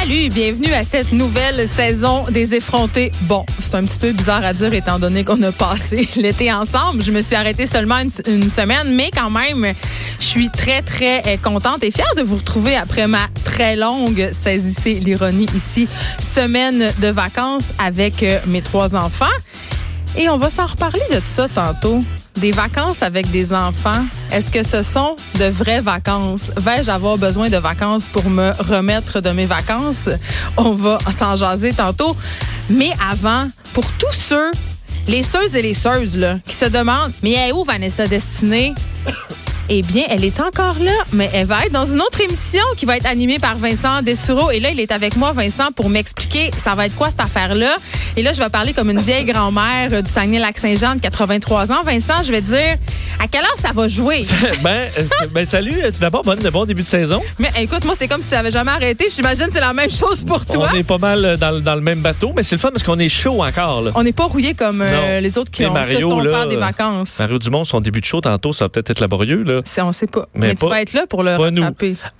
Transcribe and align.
Salut, 0.00 0.30
bienvenue 0.30 0.72
à 0.72 0.82
cette 0.82 1.12
nouvelle 1.12 1.68
saison 1.68 2.24
des 2.30 2.54
effrontés. 2.54 3.12
Bon, 3.22 3.44
c'est 3.58 3.74
un 3.74 3.84
petit 3.84 3.98
peu 3.98 4.12
bizarre 4.12 4.42
à 4.46 4.54
dire 4.54 4.72
étant 4.72 4.98
donné 4.98 5.24
qu'on 5.24 5.42
a 5.42 5.52
passé 5.52 6.08
l'été 6.16 6.50
ensemble. 6.50 7.02
Je 7.02 7.12
me 7.12 7.20
suis 7.20 7.36
arrêtée 7.36 7.66
seulement 7.66 7.98
une, 7.98 8.08
semaine, 8.08 8.94
mais 8.94 9.10
quand 9.14 9.28
même, 9.28 9.74
je 10.18 10.24
suis 10.24 10.48
très, 10.48 10.80
très 10.80 11.20
euh, 11.26 11.36
contente 11.36 11.84
et 11.84 11.90
fière 11.90 12.14
de 12.16 12.22
vous 12.22 12.36
retrouver 12.36 12.76
après 12.76 13.06
ma 13.06 13.28
très 13.44 13.76
longue, 13.76 14.30
saisissez 14.32 14.94
l'ironie 14.94 15.46
ici, 15.54 15.86
semaine 16.18 16.90
de 16.98 17.08
vacances 17.08 17.74
avec 17.78 18.22
euh, 18.22 18.38
mes 18.46 18.62
trois 18.62 18.96
enfants. 18.96 19.26
Et 20.16 20.30
on 20.30 20.38
va 20.38 20.48
s'en 20.48 20.64
reparler 20.64 21.02
de 21.12 21.18
tout 21.18 21.26
ça 21.26 21.46
tantôt. 21.46 22.02
Des 22.36 22.52
vacances 22.52 23.02
avec 23.02 23.30
des 23.30 23.52
enfants, 23.52 24.04
est-ce 24.30 24.50
que 24.50 24.62
ce 24.62 24.82
sont 24.82 25.16
de 25.38 25.46
vraies 25.46 25.80
vacances? 25.80 26.50
Vais-je 26.56 26.90
avoir 26.90 27.18
besoin 27.18 27.50
de 27.50 27.56
vacances 27.56 28.06
pour 28.06 28.30
me 28.30 28.52
remettre 28.62 29.20
de 29.20 29.30
mes 29.30 29.46
vacances? 29.46 30.08
On 30.56 30.72
va 30.72 30.98
s'en 31.16 31.36
jaser 31.36 31.72
tantôt. 31.72 32.16
Mais 32.70 32.92
avant, 33.10 33.48
pour 33.74 33.84
tous 33.98 34.12
ceux, 34.12 34.50
les 35.08 35.22
seuses 35.22 35.56
et 35.56 35.62
les 35.62 35.74
seuses, 35.74 36.16
là, 36.16 36.38
qui 36.46 36.54
se 36.54 36.66
demandent, 36.66 37.12
mais 37.22 37.32
elle 37.32 37.50
est 37.50 37.52
où 37.52 37.64
Vanessa 37.64 38.06
Destinée? 38.06 38.74
Eh 39.72 39.82
bien, 39.82 40.02
elle 40.08 40.24
est 40.24 40.40
encore 40.40 40.74
là, 40.82 40.90
mais 41.12 41.30
elle 41.32 41.46
va 41.46 41.64
être 41.64 41.70
dans 41.72 41.84
une 41.86 42.00
autre 42.00 42.20
émission 42.20 42.60
qui 42.76 42.86
va 42.86 42.96
être 42.96 43.06
animée 43.06 43.38
par 43.38 43.56
Vincent 43.56 44.02
Dessureau. 44.02 44.50
Et 44.50 44.58
là, 44.58 44.70
il 44.70 44.80
est 44.80 44.90
avec 44.90 45.14
moi, 45.14 45.30
Vincent, 45.30 45.70
pour 45.70 45.88
m'expliquer 45.88 46.50
ça 46.56 46.74
va 46.74 46.86
être 46.86 46.96
quoi 46.96 47.08
cette 47.10 47.20
affaire-là. 47.20 47.76
Et 48.16 48.22
là, 48.24 48.32
je 48.32 48.42
vais 48.42 48.48
parler 48.48 48.72
comme 48.72 48.90
une 48.90 48.98
vieille 49.00 49.24
grand-mère 49.26 49.90
euh, 49.92 50.02
du 50.02 50.10
Saguenay-Lac-Saint-Jean 50.10 50.96
de 50.96 51.00
83 51.00 51.70
ans. 51.70 51.82
Vincent, 51.84 52.24
je 52.24 52.32
vais 52.32 52.40
te 52.40 52.46
dire 52.46 52.78
à 53.20 53.28
quelle 53.28 53.42
heure 53.42 53.56
ça 53.58 53.70
va 53.72 53.86
jouer? 53.86 54.22
ben, 54.64 54.88
ben, 55.32 55.46
salut, 55.46 55.78
euh, 55.84 55.92
tout 55.92 56.00
d'abord, 56.00 56.22
bonne, 56.22 56.40
bon 56.52 56.64
début 56.64 56.82
de 56.82 56.88
saison. 56.88 57.22
Mais 57.38 57.50
écoute, 57.60 57.84
moi, 57.84 57.94
c'est 57.96 58.08
comme 58.08 58.22
si 58.22 58.30
tu 58.30 58.34
n'avais 58.34 58.50
jamais 58.50 58.72
arrêté. 58.72 59.06
J'imagine 59.14 59.46
que 59.46 59.52
c'est 59.52 59.60
la 59.60 59.72
même 59.72 59.90
chose 59.90 60.24
pour 60.24 60.44
toi. 60.46 60.68
On 60.72 60.76
est 60.76 60.82
pas 60.82 60.98
mal 60.98 61.24
euh, 61.24 61.36
dans, 61.36 61.52
le- 61.52 61.60
dans 61.60 61.76
le 61.76 61.80
même 61.80 62.00
bateau, 62.00 62.32
mais 62.34 62.42
c'est 62.42 62.56
le 62.56 62.60
fun 62.60 62.70
parce 62.72 62.82
qu'on 62.82 62.98
est 62.98 63.08
chaud 63.08 63.40
encore. 63.40 63.82
Là. 63.82 63.92
On 63.94 64.02
n'est 64.02 64.12
pas 64.12 64.24
rouillé 64.24 64.54
comme 64.54 64.82
euh, 64.82 65.20
les 65.20 65.38
autres 65.38 65.52
qui 65.52 65.64
ont 65.64 65.72
Mario, 65.72 65.96
se 65.96 66.02
font 66.02 66.18
là, 66.18 66.30
faire 66.30 66.48
des 66.48 66.56
vacances. 66.56 67.20
Mario 67.20 67.38
Dumont, 67.38 67.62
son 67.62 67.78
début 67.80 68.00
de 68.00 68.06
show 68.06 68.20
tantôt, 68.20 68.52
ça 68.52 68.64
va 68.64 68.68
peut-être 68.70 68.90
être 68.90 69.00
laborieux. 69.00 69.44
Là. 69.44 69.59
C'est- 69.64 69.82
On 69.82 69.92
sait 69.92 70.06
pas. 70.06 70.26
Mais, 70.34 70.48
Mais 70.48 70.54
tu 70.54 70.64
pas- 70.64 70.70
vas 70.70 70.82
être 70.82 70.92
là 70.92 71.06
pour 71.08 71.22
le 71.22 71.36
pas 71.36 71.50
nous. 71.50 71.62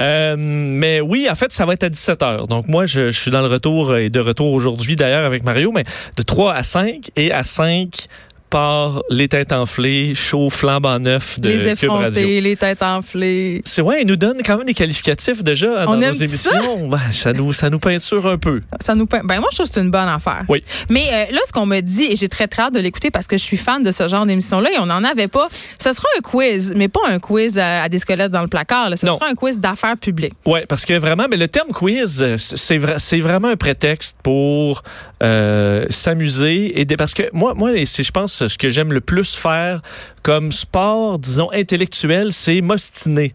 Euh, 0.01 0.35
mais 0.39 1.01
oui, 1.01 1.29
en 1.31 1.35
fait, 1.35 1.53
ça 1.53 1.67
va 1.67 1.75
être 1.75 1.85
à 1.85 1.89
17h. 1.89 2.47
Donc 2.49 2.67
moi, 2.69 2.87
je, 2.87 3.11
je 3.11 3.19
suis 3.21 3.31
dans 3.31 3.41
le 3.43 3.49
retour 3.49 3.97
et 3.97 4.11
de 4.11 4.21
retour 4.21 4.53
aujourd'hui 4.53 4.97
d'ailleurs 4.97 5.25
avec 5.27 5.45
Mario, 5.45 5.71
mais 5.73 5.85
de 6.17 6.23
3 6.23 6.55
à 6.55 6.63
5 6.63 7.11
et 7.17 7.33
à 7.33 7.45
5 7.45 8.07
par 8.51 9.03
les 9.11 9.29
têtes 9.29 9.53
enflées, 9.53 10.15
chaud, 10.15 10.51
flambant 10.51 10.99
neuf 10.99 11.39
de 11.41 11.49
les 11.49 11.57
Cube 11.75 11.89
Radio. 11.91 12.01
effrontés, 12.11 12.41
les 12.41 12.57
têtes 12.57 12.83
enflées. 12.83 13.63
C'est 13.65 13.81
ouais, 13.83 14.03
il 14.03 14.07
nous 14.09 14.17
donne 14.17 14.39
quand 14.45 14.57
même 14.59 14.67
des 14.67 14.75
qualificatifs 14.75 15.43
déjà 15.45 15.85
dans 15.87 15.93
On 15.95 15.97
nos 15.97 16.13
ça? 16.13 16.25
émissions. 16.25 16.89
Ben, 16.89 16.99
ça 17.13 17.33
nous 17.33 17.53
ça 17.53 17.71
nous 17.71 17.79
peinture 17.79 18.27
un 18.27 18.39
peu. 18.39 18.61
Ça 18.81 18.95
nous 18.95 19.07
peint- 19.07 19.23
Ben 19.25 19.39
moi, 19.41 19.49
je 19.53 19.57
trouve 19.57 19.69
que 19.69 19.75
c'est 19.75 19.81
une 19.81 19.91
bonne 19.91 20.09
affaire. 20.09 20.43
Oui. 20.49 20.63
Mais 20.91 21.05
euh, 21.13 21.33
là, 21.33 21.41
ce 21.47 21.53
qu'on 21.53 21.67
me 21.67 21.81
dit, 21.81 22.05
et 22.11 22.17
j'ai 22.17 22.29
très 22.29 22.49
très 22.49 22.63
hâte 22.63 22.75
de 22.75 22.81
l'écouter 22.81 23.11
parce 23.11 23.27
que 23.27 23.37
je 23.37 23.43
suis 23.43 23.57
fan 23.57 23.83
de 23.83 23.93
ce 23.93 24.09
genre 24.09 24.27
d'émission-là 24.27 24.71
et 24.75 24.79
on 24.79 24.87
n'en 24.87 25.05
avait 25.05 25.29
pas. 25.29 25.49
Ce 25.81 25.93
sera 25.93 26.09
un 26.19 26.21
quiz, 26.21 26.73
mais 26.77 26.89
pas 26.89 27.01
un 27.09 27.19
quiz 27.21 27.57
à, 27.59 27.83
à 27.85 27.89
des 27.89 27.99
squelettes 27.99 28.33
dans 28.33 28.43
le 28.43 28.49
placard. 28.49 28.91
là. 28.91 28.97
Ce 28.97 29.07
Non. 29.07 29.15
sera 29.19 29.29
un 29.31 29.35
quiz 29.35 29.61
d'affaires 29.61 29.97
publiques. 29.97 30.35
Ouais, 30.45 30.67
parce 30.69 30.85
que 30.85 30.95
vraiment, 30.99 31.27
mais 31.31 31.37
le 31.37 31.49
terme 31.49 31.71
quiz, 31.71 32.21
euh, 32.23 32.37
c'est 32.39 32.79
vra- 32.79 32.99
c'est 32.99 33.21
vraiment 33.21 33.49
un 33.49 33.57
prétexte 33.57 34.17
pour 34.23 34.83
euh, 35.23 35.85
s'amuser 35.91 36.81
et 36.81 36.85
des- 36.85 36.97
parce 36.97 37.15
que 37.15 37.23
moi, 37.33 37.55
moi, 37.55 37.71
je 37.77 38.11
pense 38.11 38.40
ce 38.49 38.59
que 38.59 38.69
j'aime 38.69 38.93
le 38.93 39.01
plus 39.01 39.35
faire 39.35 39.81
comme 40.23 40.53
sport, 40.53 41.19
disons 41.19 41.51
intellectuel, 41.53 42.33
c'est 42.33 42.61
m'obstiner. 42.61 43.33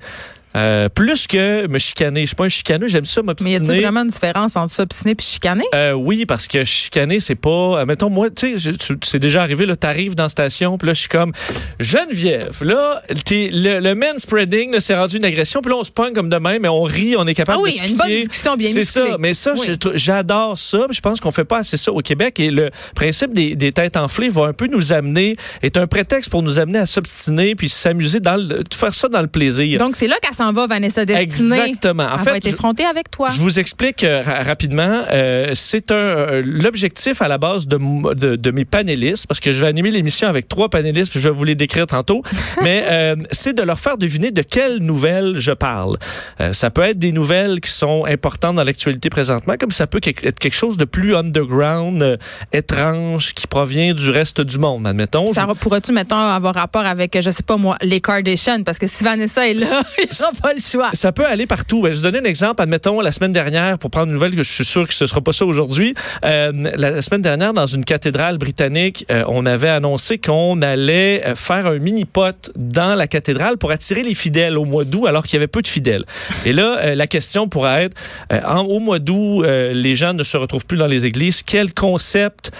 Euh, 0.56 0.88
plus 0.90 1.28
que 1.28 1.68
me 1.68 1.78
chicaner. 1.80 2.22
Je 2.22 2.28
suis 2.28 2.36
pas 2.36 2.46
un 2.46 2.50
chicaneux, 2.50 2.88
j'aime 2.88 3.06
ça 3.06 3.22
Mais 3.22 3.26
y 3.26 3.28
m'obstiner. 3.28 3.56
a-t-il 3.58 3.82
vraiment 3.82 4.02
une 4.04 4.08
différence 4.10 4.56
entre 4.56 4.72
s'obstiner 4.74 5.12
et 5.12 5.22
chicaner? 5.22 5.66
Euh, 5.74 5.92
oui, 5.94 6.26
parce 6.26 6.48
que 6.48 6.64
chicaner, 6.64 7.20
c'est 7.20 7.36
pas. 7.36 7.50
euh, 7.82 7.86
mettons, 7.86 8.10
moi, 8.10 8.30
tu 8.30 8.58
sais, 8.58 8.72
c'est 9.04 9.20
déjà 9.20 9.42
arrivé, 9.42 9.66
là, 9.66 9.76
t'arrives 9.76 10.16
dans 10.16 10.24
la 10.24 10.30
station, 10.30 10.78
puis 10.78 10.88
là, 10.88 10.94
je 10.94 11.00
suis 11.02 11.10
comme 11.10 11.34
Geneviève. 11.80 12.58
Là, 12.64 13.02
t'es- 13.26 13.50
le, 13.52 13.80
le 13.80 13.96
manspreading, 13.96 14.72
là, 14.72 14.80
c'est 14.80 14.96
rendu 14.96 15.18
une 15.18 15.26
agression, 15.26 15.62
puis 15.62 15.72
là, 15.72 15.78
on 15.78 15.84
se 15.84 15.92
pogne 15.92 16.14
comme 16.14 16.30
de 16.30 16.38
même, 16.38 16.62
mais 16.62 16.70
on 16.70 16.84
rit, 16.84 17.16
on 17.18 17.28
est 17.28 17.34
capable 17.34 17.60
Ah 17.60 17.64
oui, 17.64 17.72
de 17.72 17.76
il 17.76 17.80
y 17.80 17.82
a 17.82 17.86
se 17.88 17.92
une 17.92 17.98
bonne 17.98 18.08
discussion 18.10 18.56
bien 18.56 18.70
C'est 18.72 18.86
ça, 18.86 19.18
mais 19.20 19.34
ça, 19.34 19.54
Oui. 19.58 19.78
j'adore 19.96 20.58
ça, 20.58 20.88
je 20.90 21.00
pense 21.02 21.20
qu'on 21.20 21.32
fait 21.32 21.44
pas 21.46 21.60
assez 21.60 21.78
ça 21.78 21.92
au 21.92 22.00
Québec, 22.02 22.40
et 22.40 22.50
le 22.50 22.70
principe 22.96 23.34
des, 23.34 23.56
des 23.56 23.72
têtes 23.72 23.98
enflées 23.98 24.30
va 24.30 24.46
un 24.46 24.54
peu 24.54 24.68
nous 24.68 24.94
amener, 24.94 25.36
est 25.62 25.78
un 25.78 25.88
prétexte 25.88 26.32
pour 26.32 26.44
nous 26.44 26.60
amener 26.60 26.80
à 26.80 26.86
s'obstiner, 26.86 27.56
puis 27.56 27.70
s'amuser 27.70 28.20
dans 28.20 28.38
le, 28.38 28.62
faire 28.74 28.94
ça 28.96 29.10
dans 29.10 29.22
le 29.22 29.28
plaisir. 29.28 29.80
Donc, 29.80 29.96
c'est 29.96 30.08
là 30.08 30.16
qu'elle 30.22 30.34
s'en 30.46 30.54
va, 30.54 30.68
Vanessa 30.68 31.06
Destinée. 31.06 31.56
Exactement. 31.60 32.04
En 32.04 32.14
Elle 32.18 32.20
fait, 32.24 32.30
va 32.32 32.38
être 32.38 32.48
effrontée 32.48 32.86
avec 32.86 33.10
toi. 33.12 33.30
je 33.30 33.40
vous 33.42 33.60
explique 33.60 34.04
euh, 34.04 34.22
ra- 34.22 34.44
rapidement. 34.44 35.04
Euh, 35.12 35.52
c'est 35.54 35.92
un 35.92 35.96
euh, 35.96 36.44
l'objectif 36.46 37.22
à 37.22 37.28
la 37.28 37.38
base 37.38 37.68
de, 37.68 37.78
de, 38.14 38.36
de 38.36 38.52
mes 38.52 38.66
panélistes, 38.66 39.28
parce 39.28 39.40
que 39.40 39.52
je 39.52 39.60
vais 39.60 39.68
animer 39.68 39.92
l'émission 39.92 40.28
avec 40.28 40.48
trois 40.48 40.70
panélistes, 40.70 41.12
puis 41.12 41.20
je 41.20 41.30
vais 41.30 41.36
vous 41.36 41.44
les 41.44 41.56
décrire 41.56 41.88
tantôt. 41.88 42.22
mais 42.62 43.16
c'est 43.32 43.54
de 43.54 43.62
leur 43.62 43.80
faire 43.80 43.98
deviner 43.98 44.32
de 44.32 44.42
quelles 44.42 44.78
nouvelles 44.80 45.36
je 45.38 45.52
parle. 45.52 45.98
Ça 46.54 46.70
peut 46.70 46.82
être 46.84 47.00
des 47.00 47.12
nouvelles 47.12 47.60
qui 47.62 47.72
sont 47.72 48.06
importantes 48.06 48.56
dans 48.56 48.64
l'actualité 48.64 49.10
présentement, 49.10 49.56
comme 49.60 49.72
ça 49.72 49.88
peut 49.88 50.02
être 50.04 50.40
quelque 50.40 50.56
chose 50.56 50.78
de 50.78 50.86
plus 50.86 51.16
underground, 51.16 52.18
étrange, 52.54 53.34
qui 53.34 53.48
provient 53.48 53.94
du 53.94 54.10
reste 54.10 54.42
du 54.42 54.58
monde, 54.58 54.88
admettons. 54.88 55.32
Ça 55.34 55.46
pourrais-tu, 55.56 55.92
mettons, 55.92 56.16
avoir 56.18 56.54
rapport 56.56 56.86
avec, 56.86 57.20
je 57.20 57.32
sais 57.32 57.44
pas 57.44 57.58
moi, 57.58 57.78
les 57.82 58.02
Kardashians? 58.02 58.64
Parce 58.64 58.78
que 58.78 58.88
si 58.88 59.04
Vanessa 59.04 59.48
est 59.48 59.54
là, 59.56 59.82
il 60.00 60.08
aura 60.22 60.32
Ça 60.94 61.12
peut 61.12 61.26
aller 61.26 61.46
partout. 61.46 61.82
Ben, 61.82 61.94
Je 61.94 62.02
vais 62.02 62.12
donner 62.12 62.26
un 62.28 62.30
exemple. 62.30 62.62
Admettons, 62.62 63.02
la 63.02 63.12
semaine 63.12 63.32
dernière, 63.34 63.78
pour 63.78 63.90
prendre 63.92 64.08
une 64.08 64.14
nouvelle 64.14 64.36
que 64.36 64.44
je 64.44 64.52
suis 64.52 64.66
sûr 64.66 64.88
que 64.88 64.94
ce 64.94 65.06
sera 65.06 65.22
pas 65.22 65.34
ça 65.34 65.46
aujourd'hui, 65.46 65.94
euh, 66.24 66.52
la, 66.76 67.02
semaine 67.02 67.22
dernière, 67.22 67.54
dans 67.54 67.66
une 67.66 67.86
cathédrale 67.86 68.38
britannique, 68.38 69.06
euh, 69.12 69.24
on 69.28 69.46
avait 69.46 69.70
annoncé 69.70 70.18
qu'on 70.18 70.62
allait 70.62 71.26
euh, 71.26 71.36
faire 71.36 71.66
un 71.68 71.78
mini-pot 71.80 72.52
dans 72.56 72.96
la 72.96 73.08
cathédrale 73.08 73.58
pour 73.58 73.72
attirer 73.72 74.04
les 74.04 74.14
fidèles 74.14 74.58
au 74.58 74.66
mois 74.66 74.84
d'août, 74.86 75.08
alors 75.08 75.24
qu'il 75.24 75.34
y 75.34 75.38
avait 75.38 75.48
peu 75.48 75.62
de 75.62 75.68
fidèles. 75.68 76.06
Et 76.46 76.54
là, 76.54 76.96
la 76.96 77.08
question 77.08 77.48
pourrait 77.48 77.86
être, 77.86 77.98
en- 78.48 78.62
au 78.64 78.80
mois 78.80 79.00
d'août, 79.00 79.44
les 79.46 79.96
gens 79.96 80.14
ne 80.14 80.24
se 80.24 80.38
retrouvent 80.38 80.66
plus 80.66 80.78
dans 80.78 80.88
les 80.88 81.06
églises. 81.06 81.44
Quel 81.44 81.74
concept 81.74 82.52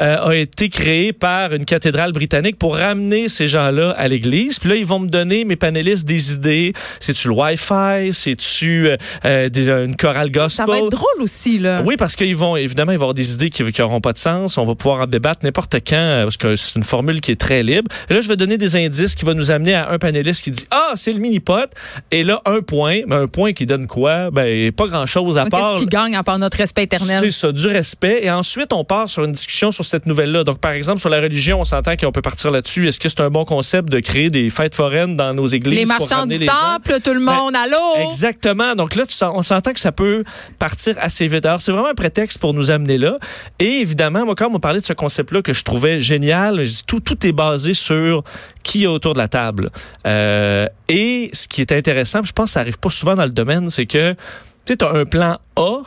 euh, 0.00 0.28
a 0.28 0.34
été 0.34 0.68
créé 0.68 1.12
par 1.12 1.52
une 1.52 1.64
cathédrale 1.64 2.12
britannique 2.12 2.58
pour 2.58 2.76
ramener 2.76 3.28
ces 3.28 3.46
gens-là 3.46 3.90
à 3.90 4.08
l'église. 4.08 4.58
Puis 4.58 4.68
là, 4.68 4.76
ils 4.76 4.86
vont 4.86 4.98
me 4.98 5.08
donner, 5.08 5.44
mes 5.44 5.56
panélistes, 5.56 6.06
des 6.06 6.34
idées. 6.34 6.72
C'est-tu 7.00 7.28
le 7.28 7.34
Wi-Fi? 7.34 8.12
C'est-tu 8.12 8.88
euh, 8.88 8.96
euh, 9.24 9.84
une 9.84 9.96
chorale 9.96 10.30
gospel? 10.30 10.66
Ça 10.66 10.66
va 10.66 10.78
être 10.78 10.90
drôle 10.90 11.20
aussi, 11.20 11.58
là. 11.58 11.82
Oui, 11.84 11.96
parce 11.96 12.16
qu'ils 12.16 12.36
vont, 12.36 12.56
évidemment, 12.56 12.92
ils 12.92 12.98
vont 12.98 13.04
avoir 13.04 13.14
des 13.14 13.34
idées 13.34 13.50
qui 13.50 13.62
n'auront 13.78 14.00
pas 14.00 14.12
de 14.12 14.18
sens. 14.18 14.58
On 14.58 14.64
va 14.64 14.74
pouvoir 14.74 15.02
en 15.02 15.06
débattre 15.06 15.44
n'importe 15.44 15.76
quand, 15.86 16.22
parce 16.24 16.36
que 16.36 16.56
c'est 16.56 16.76
une 16.76 16.84
formule 16.84 17.20
qui 17.20 17.32
est 17.32 17.40
très 17.40 17.62
libre. 17.62 17.90
Et 18.08 18.14
là, 18.14 18.20
je 18.20 18.28
vais 18.28 18.36
donner 18.36 18.58
des 18.58 18.76
indices 18.76 19.14
qui 19.14 19.24
vont 19.24 19.34
nous 19.34 19.50
amener 19.50 19.74
à 19.74 19.90
un 19.90 19.98
panéliste 19.98 20.42
qui 20.42 20.50
dit 20.50 20.64
Ah, 20.70 20.92
c'est 20.96 21.12
le 21.12 21.18
mini-pot. 21.18 21.70
Et 22.10 22.24
là, 22.24 22.40
un 22.44 22.60
point. 22.60 23.00
Mais 23.06 23.16
un 23.16 23.26
point 23.26 23.52
qui 23.52 23.66
donne 23.66 23.86
quoi? 23.86 24.30
Ben, 24.30 24.70
pas 24.72 24.86
grand-chose 24.86 25.38
à 25.38 25.46
part. 25.46 25.74
Qu'est-ce 25.74 25.82
qui 25.82 25.88
gagne 25.88 26.14
à 26.16 26.22
part 26.22 26.38
notre 26.38 26.56
respect 26.56 26.84
éternel? 26.84 27.20
C'est 27.24 27.30
ça, 27.30 27.52
du 27.52 27.66
respect. 27.66 28.20
Et 28.22 28.30
ensuite, 28.30 28.72
on 28.72 28.84
part 28.84 29.08
sur 29.08 29.24
une 29.24 29.32
discussion 29.32 29.70
sur 29.70 29.81
cette 29.82 30.06
nouvelle-là. 30.06 30.44
Donc, 30.44 30.58
par 30.58 30.72
exemple, 30.72 31.00
sur 31.00 31.08
la 31.08 31.20
religion, 31.20 31.60
on 31.60 31.64
s'entend 31.64 31.96
qu'on 31.96 32.12
peut 32.12 32.22
partir 32.22 32.50
là-dessus. 32.50 32.88
Est-ce 32.88 32.98
que 32.98 33.08
c'est 33.08 33.20
un 33.20 33.30
bon 33.30 33.44
concept 33.44 33.88
de 33.88 34.00
créer 34.00 34.30
des 34.30 34.50
fêtes 34.50 34.74
foraines 34.74 35.16
dans 35.16 35.34
nos 35.34 35.46
églises? 35.46 35.78
Les 35.78 35.84
marchands 35.84 36.26
du 36.26 36.36
les 36.36 36.46
gens? 36.46 36.52
temple, 36.52 37.00
tout 37.02 37.14
le 37.14 37.20
monde, 37.20 37.54
allô? 37.54 38.08
Exactement. 38.08 38.74
Donc 38.74 38.94
là, 38.94 39.04
on 39.34 39.42
s'entend 39.42 39.72
que 39.72 39.80
ça 39.80 39.92
peut 39.92 40.24
partir 40.58 40.96
assez 41.00 41.26
vite. 41.26 41.46
Alors, 41.46 41.60
c'est 41.60 41.72
vraiment 41.72 41.88
un 41.88 41.94
prétexte 41.94 42.38
pour 42.38 42.54
nous 42.54 42.70
amener 42.70 42.98
là. 42.98 43.18
Et 43.58 43.80
évidemment, 43.80 44.24
moi, 44.24 44.34
quand 44.34 44.48
on 44.52 44.60
parlé 44.60 44.80
de 44.80 44.86
ce 44.86 44.92
concept-là 44.92 45.42
que 45.42 45.52
je 45.52 45.64
trouvais 45.64 46.00
génial, 46.00 46.64
je 46.64 46.70
dis, 46.70 46.84
tout, 46.86 47.00
tout 47.00 47.26
est 47.26 47.32
basé 47.32 47.74
sur 47.74 48.22
qui 48.62 48.84
est 48.84 48.86
autour 48.86 49.12
de 49.12 49.18
la 49.18 49.28
table. 49.28 49.70
Euh, 50.06 50.66
et 50.88 51.30
ce 51.32 51.48
qui 51.48 51.60
est 51.60 51.72
intéressant, 51.72 52.22
je 52.24 52.32
pense 52.32 52.46
que 52.46 52.52
ça 52.52 52.60
arrive 52.60 52.78
pas 52.78 52.90
souvent 52.90 53.14
dans 53.14 53.24
le 53.24 53.30
domaine, 53.30 53.68
c'est 53.68 53.86
que 53.86 54.14
tu 54.64 54.76
as 54.80 54.90
un 54.90 55.04
plan 55.04 55.36
A 55.56 55.82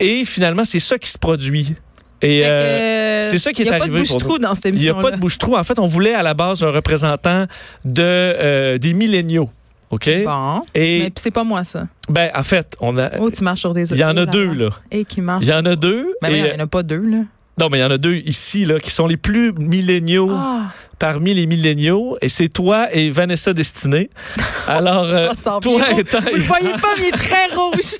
et 0.00 0.24
finalement, 0.24 0.64
c'est 0.64 0.80
ça 0.80 0.98
qui 0.98 1.10
se 1.10 1.18
produit. 1.18 1.74
Et 2.20 2.44
euh, 2.44 3.22
c'est 3.22 3.38
ça 3.38 3.52
qui 3.52 3.62
est 3.62 3.66
Il 3.66 3.68
n'y 3.68 3.74
a 3.74 3.80
arrivé 3.80 3.98
pas 3.98 4.04
de 4.04 4.08
bouche-trou 4.08 4.38
dans 4.38 4.54
cette 4.54 4.64
il 4.66 4.74
n'y 4.74 4.86
émission 4.86 4.98
a 4.98 5.02
pas 5.02 5.10
de 5.12 5.16
bouche-trou. 5.20 5.56
En 5.56 5.62
fait, 5.64 5.78
on 5.78 5.86
voulait 5.86 6.14
à 6.14 6.22
la 6.22 6.34
base 6.34 6.62
un 6.64 6.70
représentant 6.70 7.44
de, 7.84 8.02
euh, 8.02 8.78
des 8.78 8.92
milléniaux. 8.94 9.48
OK? 9.90 10.10
Bon. 10.24 10.62
Et 10.74 10.98
Mais 11.00 11.12
c'est 11.16 11.30
pas 11.30 11.44
moi, 11.44 11.64
ça. 11.64 11.86
ben 12.10 12.30
en 12.34 12.42
fait, 12.42 12.76
on 12.80 12.96
a 12.98 13.10
Oh, 13.20 13.30
tu 13.30 13.42
marches 13.42 13.60
sur 13.60 13.72
des 13.72 13.90
il 13.90 13.96
y 13.98 14.04
en 14.04 14.16
a 14.16 14.26
deux 14.26 14.52
là. 14.52 14.68
Et 14.90 15.04
qui 15.04 15.20
marchent. 15.20 15.44
Il 15.44 15.48
y 15.48 15.52
en 15.54 15.64
a 15.64 15.76
deux. 15.76 16.12
Mais 16.22 16.28
oui, 16.30 16.38
il 16.38 16.44
n'y 16.44 16.52
en 16.60 16.64
a 16.64 16.66
pas 16.66 16.82
deux, 16.82 17.00
là. 17.02 17.18
non, 17.58 17.68
mais 17.70 17.78
il 17.78 17.80
y 17.80 17.84
en 17.84 17.90
a 17.90 17.96
deux 17.98 18.16
ici 18.16 18.64
là 18.66 18.78
qui 18.80 18.90
sont 18.90 19.06
les 19.06 19.16
plus 19.16 19.52
milléniaux 19.54 20.30
Ah, 20.32 20.66
parmi 20.98 21.32
les 21.32 21.46
milléniaux 21.46 22.18
et 22.20 22.28
c'est 22.28 22.48
toi 22.50 22.88
et 22.92 23.08
Vanessa 23.10 23.54
Destinée. 23.54 24.10
Alors 24.66 25.04
euh, 25.04 25.28
toi 25.62 25.80
étant 25.98 26.20
Vous 26.20 26.36
le 26.36 26.42
voyez 26.42 26.72
pas, 26.72 26.94
mais 26.98 27.04
il 27.04 27.14
est 27.14 27.16
très 27.16 27.46
rouge. 27.56 27.94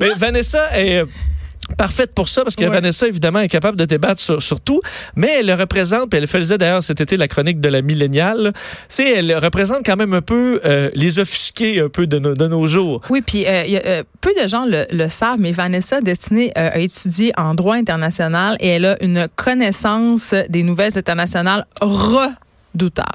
Mais 0.00 0.10
Vanessa 0.16 0.78
est 0.78 1.04
parfaite 1.76 2.12
pour 2.14 2.28
ça 2.28 2.42
parce 2.42 2.56
que 2.56 2.64
Ouais. 2.64 2.70
Vanessa 2.70 3.06
évidemment 3.06 3.40
est 3.40 3.48
capable 3.48 3.76
de 3.76 3.84
débattre 3.84 4.20
sur, 4.20 4.42
sur 4.42 4.60
tout, 4.60 4.80
mais 5.16 5.36
elle 5.40 5.46
le 5.46 5.54
représente, 5.54 6.08
puis 6.10 6.18
elle 6.18 6.26
faisait 6.26 6.56
d'ailleurs 6.56 6.82
cet 6.82 7.00
été 7.00 7.16
la 7.16 7.28
chronique 7.28 7.60
de 7.60 7.68
la 7.68 7.82
milléniale, 7.82 8.52
c'est 8.88 9.10
elle 9.18 9.36
représente 9.36 9.84
quand 9.84 9.96
même 9.96 10.14
un 10.14 10.22
peu 10.22 10.60
euh, 10.64 10.90
les 10.94 11.18
offusqués 11.18 11.80
un 11.80 11.88
peu 11.88 12.06
de 12.06 12.18
nos, 12.18 12.34
de 12.34 12.46
nos 12.48 12.66
jours. 12.66 13.00
Oui, 13.10 13.20
puis 13.20 13.46
euh, 13.46 13.64
y 13.66 13.76
a, 13.76 13.86
euh, 13.86 14.02
peu 14.20 14.32
de 14.42 14.48
gens 14.48 14.64
le, 14.64 14.86
le 14.90 15.08
savent, 15.08 15.38
mais 15.40 15.52
Vanessa 15.52 16.00
Destinée 16.00 16.52
euh, 16.56 16.70
a 16.72 16.78
étudié 16.78 17.32
en 17.36 17.54
droit 17.54 17.76
international 17.76 18.56
et 18.60 18.68
elle 18.68 18.86
a 18.86 19.02
une 19.02 19.28
connaissance 19.36 20.34
des 20.48 20.62
nouvelles 20.62 20.96
internationales 20.96 21.66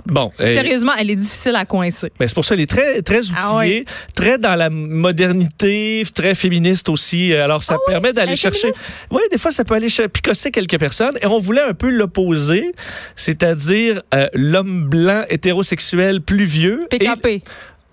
Bon, 0.06 0.32
euh, 0.40 0.46
Sérieusement, 0.54 0.94
elle 1.00 1.10
est 1.12 1.16
difficile 1.16 1.56
à 1.56 1.66
coincer. 1.66 2.12
ben, 2.20 2.28
c'est 2.28 2.34
pour 2.34 2.46
ça 2.46 2.56
qu'elle 2.56 2.64
est 2.64 2.68
très 2.70 3.02
très 3.02 3.20
outillée, 3.20 3.36
Ah 3.42 3.58
ouais. 3.58 3.84
très 4.16 4.38
dans 4.38 4.56
la 4.56 4.70
modernité, 4.70 6.04
très 6.14 6.34
féministe 6.36 6.90
aussi. 6.90 7.34
Alors 7.34 7.64
ça 7.64 7.78
permet 7.88 8.14
d'aller 8.14 8.36
chercher. 8.36 8.72
Oui, 9.12 9.22
des 9.32 9.38
fois 9.38 9.52
ça 9.52 9.64
peut 9.66 9.76
aller 9.76 9.88
picosser 10.12 10.52
quelques 10.52 10.80
personnes. 10.80 11.18
Et 11.22 11.26
on 11.28 11.40
voulait 11.40 11.62
un 11.62 11.74
peu 11.74 11.90
l'opposer, 11.90 12.72
c'est-à-dire 13.16 14.02
euh, 14.14 14.28
l'homme 14.34 14.88
blanc 14.90 15.24
hétérosexuel 15.30 16.22
plus 16.22 16.46
vieux. 16.46 16.82
Et- 16.92 16.98
PKP. 17.00 17.44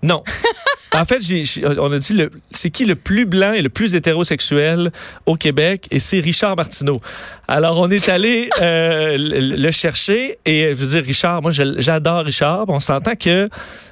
Non. 0.03 0.23
en 0.93 1.05
fait, 1.05 1.21
on 1.79 1.91
a 1.91 1.97
dit 1.99 2.21
c'est 2.51 2.69
qui 2.69 2.85
le 2.85 2.95
plus 2.95 3.25
blanc 3.25 3.53
et 3.53 3.61
le 3.61 3.69
plus 3.69 3.95
hétérosexuel 3.95 4.91
au 5.25 5.35
Québec 5.35 5.87
et 5.91 5.99
c'est 5.99 6.19
Richard 6.19 6.55
Martineau. 6.55 7.01
Alors 7.47 7.79
on 7.79 7.89
est 7.89 8.09
allé 8.09 8.49
euh, 8.61 9.17
le, 9.17 9.55
le 9.55 9.71
chercher 9.71 10.37
et 10.45 10.73
je 10.73 10.79
veux 10.79 10.87
dire 10.99 11.03
Richard, 11.03 11.41
moi 11.41 11.51
j'adore 11.51 12.25
Richard. 12.25 12.65
On 12.67 12.79
s'entend 12.79 13.15
que 13.15 13.49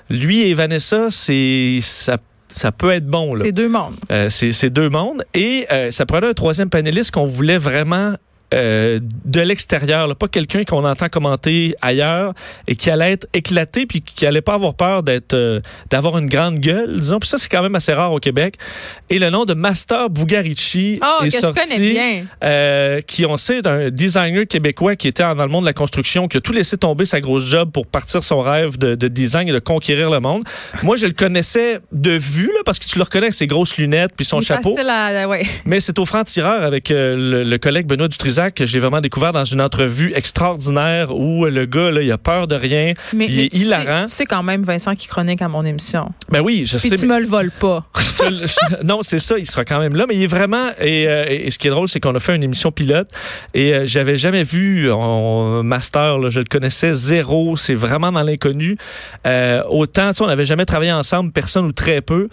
lui 0.10 0.42
et 0.44 0.54
Vanessa, 0.54 1.08
c'est 1.10 1.80
ça 1.82 2.18
ça 2.48 2.72
peut 2.72 2.92
être 2.92 3.08
bon. 3.08 3.36
C'est 3.36 3.52
deux 3.52 3.68
mondes. 3.68 3.96
Euh, 4.12 4.30
c'est 4.30 4.52
c'est 4.52 4.70
deux 4.70 4.90
mondes. 4.90 5.24
Et 5.34 5.66
euh, 5.72 5.92
ça 5.92 6.06
prenait 6.06 6.28
un 6.28 6.34
troisième 6.34 6.70
panéliste 6.70 7.12
qu'on 7.12 7.26
voulait 7.26 7.58
vraiment 7.58 8.16
euh, 8.56 9.00
de 9.26 9.42
l'extérieur, 9.42 10.16
pas 10.16 10.28
quelqu'un 10.28 10.64
qu'on 10.64 10.86
entend 10.86 11.10
commenter 11.10 11.76
ailleurs 11.82 12.34
et 12.68 12.76
qui 12.76 12.90
allait 12.90 13.12
être 13.12 13.28
éclaté 13.34 13.86
puis 13.86 14.02
qui 14.02 14.26
allait 14.26 14.42
pas 14.42 14.54
avoir 14.54 14.74
peur 14.76 15.04
d'être 15.04 15.34
euh, 15.34 15.60
d'avoir 15.90 16.18
une 16.18 16.28
grande 16.28 16.60
gueule, 16.60 16.98
disons. 17.00 17.20
Puis 17.20 17.30
ça 17.30 17.38
c'est 17.38 17.50
quand 17.50 17.62
même 17.62 17.76
assez 17.76 17.94
rare 17.94 18.14
au 18.14 18.20
Québec. 18.20 18.56
Et 19.10 19.20
le 19.20 19.30
nom 19.30 19.46
de 19.46 19.54
Master 19.54 20.10
Bugarici 20.10 21.00
Oh, 21.04 21.24
est 21.24 21.30
que 21.30 21.40
sorti. 21.40 21.80
bien. 21.94 22.22
euh, 22.44 23.02
qui 23.02 23.26
on 23.26 23.38
sait 23.38 23.62
d'un 23.62 23.90
designer 23.90 24.46
québécois 24.48 24.96
qui 24.96 25.08
était 25.08 25.24
dans 25.24 25.36
le 25.44 25.48
monde 25.50 25.64
de 25.64 25.70
la 25.70 25.74
construction, 25.74 26.28
qui 26.28 26.38
a 26.38 26.42
tout 26.42 26.54
laissé 26.54 26.78
tomber 26.78 27.06
sa 27.06 27.20
grosse 27.22 27.46
job 27.46 27.72
pour 27.72 27.88
partir 27.88 28.24
son 28.24 28.42
rêve 28.42 28.78
de, 28.78 28.96
de 28.96 29.08
design 29.08 29.50
et 29.50 29.52
de 29.52 29.60
conquérir 29.60 30.10
le 30.10 30.20
monde. 30.20 30.44
Moi, 30.84 30.96
je 30.96 31.08
le 31.08 31.14
connaissais 31.14 31.80
de 31.92 32.12
vue, 32.12 32.48
là, 32.54 32.62
parce 32.66 32.80
que 32.80 32.86
tu 32.86 32.98
le 32.98 33.04
reconnais 33.04 33.26
avec 33.26 33.34
ses 33.34 33.48
grosses 33.48 33.78
lunettes 33.78 34.12
puis 34.16 34.26
son 34.26 34.40
est 34.40 34.46
chapeau. 34.46 34.76
facile 34.76 34.90
à- 34.90 35.28
ouais. 35.28 35.44
Mais 35.66 35.80
c'est 35.80 35.98
au 36.00 36.06
franc-tireur 36.06 36.64
avec 36.64 36.92
euh, 36.92 37.16
le, 37.16 37.44
le 37.44 37.58
collègue 37.58 37.88
Benoît 37.88 38.08
Dutrisac 38.08 38.45
que 38.52 38.66
j'ai 38.66 38.80
vraiment 38.80 39.02
découvert 39.02 39.32
dans 39.32 39.46
une 39.46 39.62
entrevue 39.62 40.12
extraordinaire 40.16 41.16
où 41.16 41.46
le 41.46 41.66
gars, 41.66 41.92
là, 41.92 42.02
il 42.02 42.12
a 42.12 42.18
peur 42.18 42.48
de 42.48 42.56
rien. 42.56 42.94
Mais, 43.14 43.26
Il 43.28 43.36
mais 43.38 43.44
est 43.46 43.54
hilarant. 43.56 44.06
Tu 44.06 44.12
sais 44.12 44.26
quand 44.26 44.44
même, 44.44 44.64
Vincent, 44.64 44.94
qui 44.96 45.08
chronique 45.08 45.42
à 45.42 45.48
mon 45.48 45.66
émission. 45.66 46.12
Ben 46.30 46.42
oui, 46.42 46.64
je 46.66 46.78
Puis 46.78 46.90
sais. 46.90 46.98
tu 46.98 47.06
mais- 47.08 47.16
me 47.16 47.22
le 47.22 47.28
voles 47.28 47.52
pas. 47.52 47.86
non, 48.84 49.00
c'est 49.02 49.20
ça, 49.20 49.38
il 49.38 49.46
sera 49.46 49.66
quand 49.66 49.80
même 49.80 49.96
là, 49.96 50.06
mais 50.08 50.16
il 50.16 50.24
est 50.24 50.28
vraiment. 50.28 50.70
Et, 50.80 51.08
euh, 51.08 51.26
et 51.30 51.52
ce 51.52 51.60
qui 51.60 51.68
est 51.68 51.72
drôle, 51.72 51.88
c'est 51.88 52.00
qu'on 52.00 52.16
a 52.16 52.20
fait 52.20 52.36
une 52.36 52.44
émission 52.44 52.72
pilote 52.72 53.10
et 53.54 53.74
euh, 53.74 53.86
j'avais 53.86 54.18
jamais 54.18 54.44
vu 54.44 54.92
en 54.92 55.64
master, 55.64 56.18
là, 56.20 56.30
je 56.30 56.40
le 56.40 56.46
connaissais 56.46 56.94
zéro, 56.94 57.56
c'est 57.56 57.74
vraiment 57.76 58.12
dans 58.12 58.24
l'inconnu. 58.24 58.78
Euh, 59.26 59.62
autant, 59.70 60.10
tu 60.10 60.16
sais, 60.18 60.24
on 60.24 60.28
n'avait 60.28 60.46
jamais 60.46 60.66
travaillé 60.66 60.92
ensemble, 60.92 61.32
personne 61.32 61.66
ou 61.66 61.72
très 61.72 62.02
peu. 62.02 62.28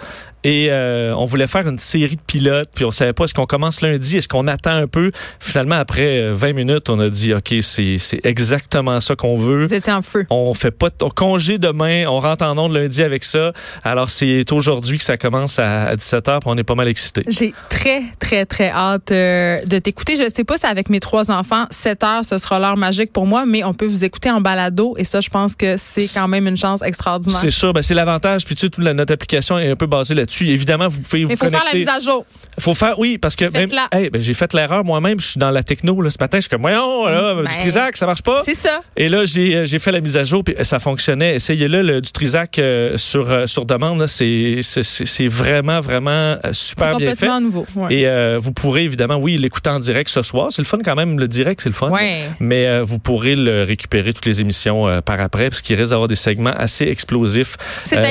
Et 0.45 0.67
euh, 0.71 1.15
on 1.17 1.25
voulait 1.25 1.47
faire 1.47 1.69
une 1.69 1.79
série 1.79 2.17
de 2.17 2.21
pilotes, 2.27 2.69
puis 2.75 2.85
on 2.85 2.91
savait 2.91 3.13
pas 3.13 3.25
est-ce 3.25 3.35
qu'on 3.35 3.47
commence 3.47 3.81
lundi, 3.81 4.17
est-ce 4.17 4.27
qu'on 4.27 4.49
attend 4.49 4.73
un 4.73 4.89
peu? 4.89 5.13
Finalement, 5.39 5.77
après 5.77 5.92
euh, 6.01 6.35
20 6.35 6.53
minutes, 6.53 6.91
on 6.91 6.99
a 7.01 7.09
dit 7.09 7.35
OK, 7.35 7.55
c'est 7.61 7.99
exactement 8.25 9.01
ça 9.01 9.17
qu'on 9.17 9.37
veut. 9.37 9.67
Vous 9.67 9.75
étiez 9.75 9.93
en 9.93 10.03
feu. 10.03 10.27
On 10.31 10.55
fait 10.55 10.71
pas 10.71 10.89
de 10.89 10.95
on 11.03 11.11
congé 11.11 11.59
demain, 11.59 12.07
on 12.07 12.21
rentre 12.21 12.45
en 12.45 12.57
onde 12.59 12.73
lundi 12.73 13.03
avec 13.03 13.25
ça. 13.25 13.53
Alors 13.85 14.11
c'est 14.11 14.51
aujourd'hui 14.53 14.99
que 14.99 15.05
ça 15.05 15.17
commence 15.17 15.59
à, 15.59 15.85
à 15.85 15.97
17h, 15.97 16.41
puis 16.41 16.47
on 16.47 16.57
est 16.57 16.65
pas 16.65 16.75
mal 16.75 16.89
excités. 16.89 17.23
J'ai 17.29 17.55
très, 17.69 18.03
très, 18.19 18.47
très 18.47 18.71
hâte 18.71 19.11
euh, 19.13 19.59
de 19.67 19.79
t'écouter. 19.79 20.17
Je 20.17 20.29
sais 20.35 20.45
pas 20.45 20.57
si 20.59 20.67
avec 20.67 20.91
mes 20.91 21.01
trois 21.01 21.31
enfants, 21.31 21.67
7 21.71 22.05
heures, 22.05 22.25
ce 22.25 22.39
sera 22.39 22.59
l'heure 22.59 22.77
magique 22.77 23.13
pour 23.13 23.27
moi, 23.27 23.45
mais 23.47 23.65
on 23.65 23.75
peut 23.75 23.87
vous 23.87 24.05
écouter 24.05 24.31
en 24.31 24.41
balado 24.41 24.95
et 24.97 25.05
ça, 25.05 25.21
je 25.21 25.29
pense 25.29 25.57
que 25.57 25.77
c'est 25.77 26.09
quand 26.15 26.29
même 26.29 26.47
une 26.47 26.57
chance 26.57 26.81
extraordinaire. 26.83 27.41
C'est 27.41 27.51
sûr, 27.51 27.73
ben 27.73 27.83
c'est 27.83 27.95
l'avantage. 27.95 28.45
Puis 28.45 28.55
tu 28.55 28.67
sais, 28.67 28.71
toute 28.71 28.85
la, 28.85 28.95
notre 28.95 29.13
application 29.13 29.59
est 29.59 29.71
un 29.71 29.77
peu 29.77 29.87
basée 29.87 30.15
là-dessus. 30.15 30.49
Évidemment, 30.49 30.89
vous 30.89 31.01
pouvez 31.01 31.25
vous 31.25 31.31
Il 31.31 31.37
faut 31.37 31.51
faire 31.51 31.65
la 31.71 31.79
mise 31.79 31.89
à 31.89 31.99
jour. 31.99 32.25
faut 32.59 32.75
faire, 32.75 32.99
oui, 32.99 33.19
parce 33.19 33.37
que 33.37 33.45
même, 33.47 33.69
hey, 33.93 34.11
ben, 34.11 34.21
j'ai 34.21 34.35
fait 34.35 34.53
l'erreur 34.53 34.85
moi-même. 34.85 35.21
Je 35.21 35.27
suis 35.27 35.41
dans 35.41 35.51
la 35.51 35.63
techno 35.83 36.01
là, 36.03 36.11
ce 36.11 36.17
matin. 36.21 36.39
Je 36.39 36.43
suis 36.43 36.51
comme, 36.51 36.63
voyons, 36.63 37.07
là, 37.07 37.35
Ben, 37.35 37.43
du 37.43 37.57
Trisac, 37.57 37.97
ça 37.97 38.07
marche 38.07 38.23
pas. 38.23 38.43
C'est 38.45 38.55
ça. 38.55 38.81
Et 38.97 39.09
là, 39.09 39.25
j'ai 39.25 39.57
euh, 39.57 39.65
j'ai 39.65 39.79
fait 39.79 39.93
la 39.93 40.01
mise 40.01 40.17
à 40.17 40.25
jour, 40.25 40.45
puis 40.45 40.55
ça 40.63 40.79
fonctionnait. 40.79 41.37
Essayez-le, 41.37 41.83
le, 41.83 42.01
du 42.01 42.11
Trisac 42.13 42.59
euh, 42.59 42.97
sur, 42.97 43.31
euh, 43.31 43.47
sur 43.47 43.65
demande. 43.65 44.01
là, 44.01 44.07
C'est 44.07 44.59
c'est- 44.63 44.83
c'est- 44.83 45.05
c'est 45.05 45.27
vraiment, 45.27 45.81
vraiment 45.81 46.37
C'est 46.45 46.55
super 46.55 46.97
bien 46.99 47.15
fait. 47.15 47.41
nouveau. 47.41 47.67
Ouais. 47.77 47.95
Et 47.95 48.07
euh, 48.07 48.39
vous 48.41 48.53
pourrez 48.53 48.85
évidemment, 48.85 49.17
oui, 49.17 49.37
l'écouter 49.37 49.71
en 49.71 49.79
direct 49.79 50.09
ce 50.11 50.23
soir. 50.23 50.49
C'est 50.51 50.63
le 50.63 50.67
fun 50.67 50.79
quand 50.85 50.95
même, 50.95 51.19
le 51.19 51.29
direct, 51.29 51.61
c'est 51.63 51.69
le 51.69 51.75
fun. 51.75 51.91
Ouais. 51.91 52.19
Mais 52.41 52.81
vous 52.83 52.99
pourrez 52.99 53.35
le 53.35 53.63
récupérer 53.65 54.13
toutes 54.13 54.27
les 54.27 54.41
émissions 54.41 55.01
par 55.05 55.21
après, 55.21 55.49
parce 55.51 55.63
qu'il 55.63 55.77
risque 55.77 55.91
d'avoir 55.91 56.09
des 56.09 56.15
segments 56.15 56.53
assez 56.57 56.85
explosifs. 56.87 57.57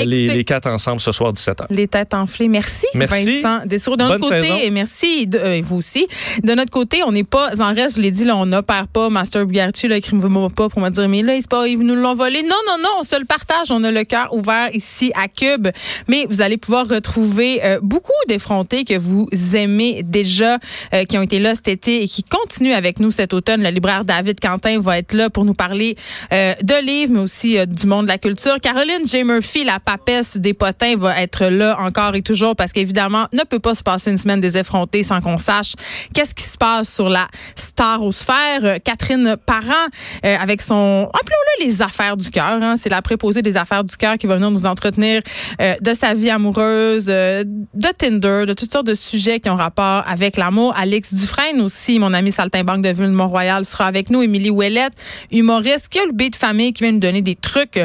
Les, 0.05 0.27
les 0.27 0.43
quatre 0.43 0.67
ensemble 0.67 0.99
ce 0.99 1.11
soir 1.11 1.33
17h. 1.33 1.65
Les 1.69 1.87
têtes 1.87 2.13
enflées. 2.13 2.47
Merci, 2.47 2.87
Merci. 2.95 3.41
Vincent 3.41 3.65
Dessour. 3.65 3.97
De 3.97 4.03
notre 4.03 4.19
Bonne 4.19 4.29
côté, 4.41 4.41
saison. 4.41 4.71
merci, 4.73 5.27
de, 5.27 5.61
vous 5.61 5.77
aussi. 5.77 6.07
De 6.43 6.53
notre 6.53 6.71
côté, 6.71 7.01
on 7.05 7.11
n'est 7.11 7.23
pas 7.23 7.60
en 7.61 7.73
reste, 7.73 7.97
je 7.97 8.01
l'ai 8.01 8.11
dit, 8.11 8.25
là, 8.25 8.35
on 8.35 8.45
n'opère 8.45 8.87
pas 8.87 9.09
Master 9.09 9.45
Bugarchi, 9.45 9.87
là, 9.87 9.97
écrivez-moi 9.97 10.49
pas 10.49 10.69
pour 10.69 10.81
me 10.81 10.89
dire, 10.89 11.07
mais 11.07 11.21
là, 11.21 11.33
pas, 11.49 11.67
ils 11.67 11.79
nous 11.79 11.95
l'ont 11.95 12.13
volé. 12.13 12.43
Non, 12.43 12.55
non, 12.67 12.77
non, 12.81 12.89
on 12.99 13.03
se 13.03 13.19
le 13.19 13.25
partage. 13.25 13.71
On 13.71 13.83
a 13.83 13.91
le 13.91 14.03
cœur 14.03 14.33
ouvert 14.33 14.69
ici 14.73 15.11
à 15.15 15.27
Cube. 15.27 15.67
Mais 16.07 16.25
vous 16.29 16.41
allez 16.41 16.57
pouvoir 16.57 16.87
retrouver 16.87 17.63
euh, 17.63 17.79
beaucoup 17.81 18.11
d'effrontés 18.27 18.85
que 18.85 18.97
vous 18.97 19.27
aimez 19.53 20.03
déjà, 20.03 20.59
euh, 20.93 21.03
qui 21.05 21.17
ont 21.17 21.21
été 21.21 21.39
là 21.39 21.55
cet 21.55 21.67
été 21.67 22.03
et 22.03 22.07
qui 22.07 22.23
continuent 22.23 22.73
avec 22.73 22.99
nous 22.99 23.11
cet 23.11 23.33
automne. 23.33 23.63
Le 23.63 23.69
libraire 23.69 24.05
David 24.05 24.39
Quentin 24.39 24.79
va 24.79 24.97
être 24.97 25.13
là 25.13 25.29
pour 25.29 25.45
nous 25.45 25.53
parler 25.53 25.97
euh, 26.33 26.53
de 26.61 26.85
livres, 26.85 27.13
mais 27.13 27.21
aussi 27.21 27.57
euh, 27.57 27.65
du 27.65 27.87
monde 27.87 28.03
de 28.03 28.09
la 28.09 28.17
culture. 28.17 28.59
Caroline 28.61 29.05
J. 29.05 29.23
Murphy, 29.23 29.63
la 29.63 29.79
papesse 29.79 30.37
des 30.37 30.53
potins, 30.53 30.95
va 30.97 31.21
être 31.21 31.45
là 31.45 31.77
encore 31.79 32.15
et 32.15 32.21
toujours 32.21 32.55
parce 32.55 32.71
qu'évidemment, 32.71 33.25
ne 33.33 33.43
peut 33.43 33.59
pas 33.59 33.75
se 33.75 33.83
passer 33.83 34.11
une 34.11 34.17
semaine 34.17 34.41
des 34.41 34.57
effrontés 34.57 35.03
sans 35.03 35.21
qu'on 35.21 35.37
sache 35.37 35.73
qu'est-ce 36.13 36.33
qui 36.33 36.43
se 36.43 36.57
passe 36.57 36.93
sur 36.93 37.09
la 37.09 37.27
starosphère. 37.55 38.63
Euh, 38.63 38.77
Catherine 38.83 39.35
Parent, 39.45 39.87
euh, 40.25 40.35
avec 40.39 40.61
son, 40.61 41.09
appelons-le 41.13 41.65
les 41.65 41.81
affaires 41.81 42.17
du 42.17 42.29
cœur, 42.29 42.59
hein, 42.61 42.75
c'est 42.77 42.89
la 42.89 43.01
préposée 43.01 43.41
des 43.41 43.57
affaires 43.57 43.83
du 43.83 43.95
cœur 43.95 44.17
qui 44.17 44.27
va 44.27 44.35
venir 44.35 44.51
nous 44.51 44.65
entretenir 44.65 45.21
euh, 45.61 45.75
de 45.81 45.93
sa 45.93 46.13
vie 46.13 46.29
amoureuse, 46.29 47.05
de 47.05 47.87
Tinder, 47.97 48.45
de 48.47 48.53
toutes 48.53 48.71
sortes 48.71 48.87
de 48.87 48.93
sujets 48.93 49.39
qui 49.39 49.49
ont 49.49 49.55
rapport 49.55 50.03
avec 50.07 50.37
l'amour. 50.37 50.73
Alex 50.77 51.13
Dufresne 51.13 51.61
aussi, 51.61 51.99
mon 51.99 52.13
ami 52.13 52.31
Saltimbanque 52.31 52.81
de 52.81 52.89
Ville-Mont-Royal 52.89 53.65
sera 53.65 53.85
avec 53.85 54.09
nous. 54.09 54.21
Émilie 54.21 54.49
Ouellette, 54.49 54.93
humoriste, 55.31 55.89
qui 55.89 55.99
a 55.99 56.05
le 56.05 56.11
B 56.11 56.29
de 56.29 56.35
famille, 56.35 56.73
qui 56.73 56.83
vient 56.83 56.91
nous 56.91 56.99
donner 56.99 57.21
des 57.21 57.35
trucs 57.35 57.79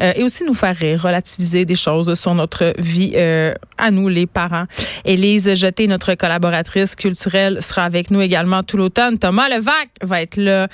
euh, 0.00 0.12
et 0.16 0.22
aussi 0.22 0.44
nous 0.44 0.54
faire 0.54 0.76
relativiser 1.00 1.64
des 1.64 1.74
choses 1.74 2.14
sur 2.14 2.34
notre 2.34 2.74
vie 2.78 3.12
euh, 3.16 3.54
à 3.76 3.90
nous, 3.90 4.08
les 4.08 4.26
parents. 4.26 4.64
Élise 5.04 5.54
Jeté, 5.54 5.86
notre 5.86 6.14
collaboratrice 6.14 6.94
culturelle, 6.94 7.62
sera 7.62 7.84
avec 7.84 8.10
nous 8.10 8.20
également 8.20 8.62
tout 8.62 8.76
l'automne. 8.76 9.18
Thomas 9.18 9.48
Levac 9.48 9.88
va 10.02 10.22
être 10.22 10.36
là 10.36 10.68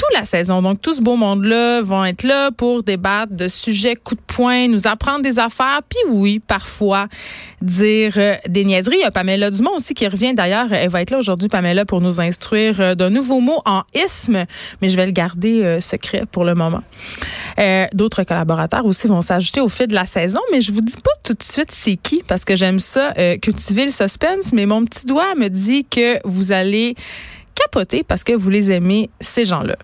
toute 0.00 0.18
la 0.18 0.24
saison. 0.24 0.62
Donc, 0.62 0.80
tout 0.80 0.94
ce 0.94 1.02
beau 1.02 1.16
monde-là 1.16 1.82
vont 1.82 2.04
être 2.06 2.22
là 2.22 2.50
pour 2.50 2.82
débattre 2.82 3.34
de 3.34 3.48
sujets 3.48 3.96
coup 3.96 4.14
de 4.14 4.20
poing, 4.26 4.66
nous 4.66 4.86
apprendre 4.86 5.20
des 5.20 5.38
affaires, 5.38 5.80
puis 5.86 5.98
oui, 6.08 6.38
parfois 6.38 7.06
dire 7.60 8.14
euh, 8.16 8.34
des 8.48 8.64
niaiseries. 8.64 8.96
Il 8.98 9.02
y 9.02 9.04
a 9.04 9.10
Pamela 9.10 9.50
Dumont 9.50 9.76
aussi 9.76 9.92
qui 9.92 10.08
revient 10.08 10.32
d'ailleurs. 10.32 10.72
Elle 10.72 10.88
va 10.88 11.02
être 11.02 11.10
là 11.10 11.18
aujourd'hui, 11.18 11.48
Pamela, 11.48 11.84
pour 11.84 12.00
nous 12.00 12.18
instruire 12.18 12.80
euh, 12.80 12.94
d'un 12.94 13.10
nouveau 13.10 13.40
mot 13.40 13.60
en 13.66 13.82
isme, 13.94 14.46
mais 14.80 14.88
je 14.88 14.96
vais 14.96 15.04
le 15.04 15.12
garder 15.12 15.62
euh, 15.62 15.80
secret 15.80 16.24
pour 16.30 16.44
le 16.44 16.54
moment. 16.54 16.80
D'autres 17.92 18.24
collaborateurs 18.24 18.86
aussi 18.86 19.06
vont 19.06 19.20
s'ajouter 19.20 19.60
au 19.60 19.68
fil 19.68 19.86
de 19.86 19.94
la 19.94 20.06
saison, 20.06 20.40
mais 20.50 20.62
je 20.62 20.72
vous 20.72 20.80
dis 20.80 20.94
pas 20.94 21.10
tout 21.22 21.34
de 21.34 21.42
suite 21.42 21.70
c'est 21.70 21.96
qui, 21.96 22.22
parce 22.26 22.46
que 22.46 22.56
j'aime 22.56 22.80
ça, 22.80 23.12
cultiver 23.42 23.84
le 23.84 23.90
suspense, 23.90 24.54
mais 24.54 24.64
mon 24.64 24.84
petit 24.86 25.04
doigt 25.04 25.34
me 25.36 25.48
dit 25.48 25.84
que 25.84 26.18
vous 26.24 26.52
allez 26.52 26.96
capoter 27.54 28.02
parce 28.02 28.24
que 28.24 28.32
vous 28.32 28.50
les 28.50 28.72
aimez, 28.72 29.10
ces 29.20 29.44
gens-là. 29.44 29.76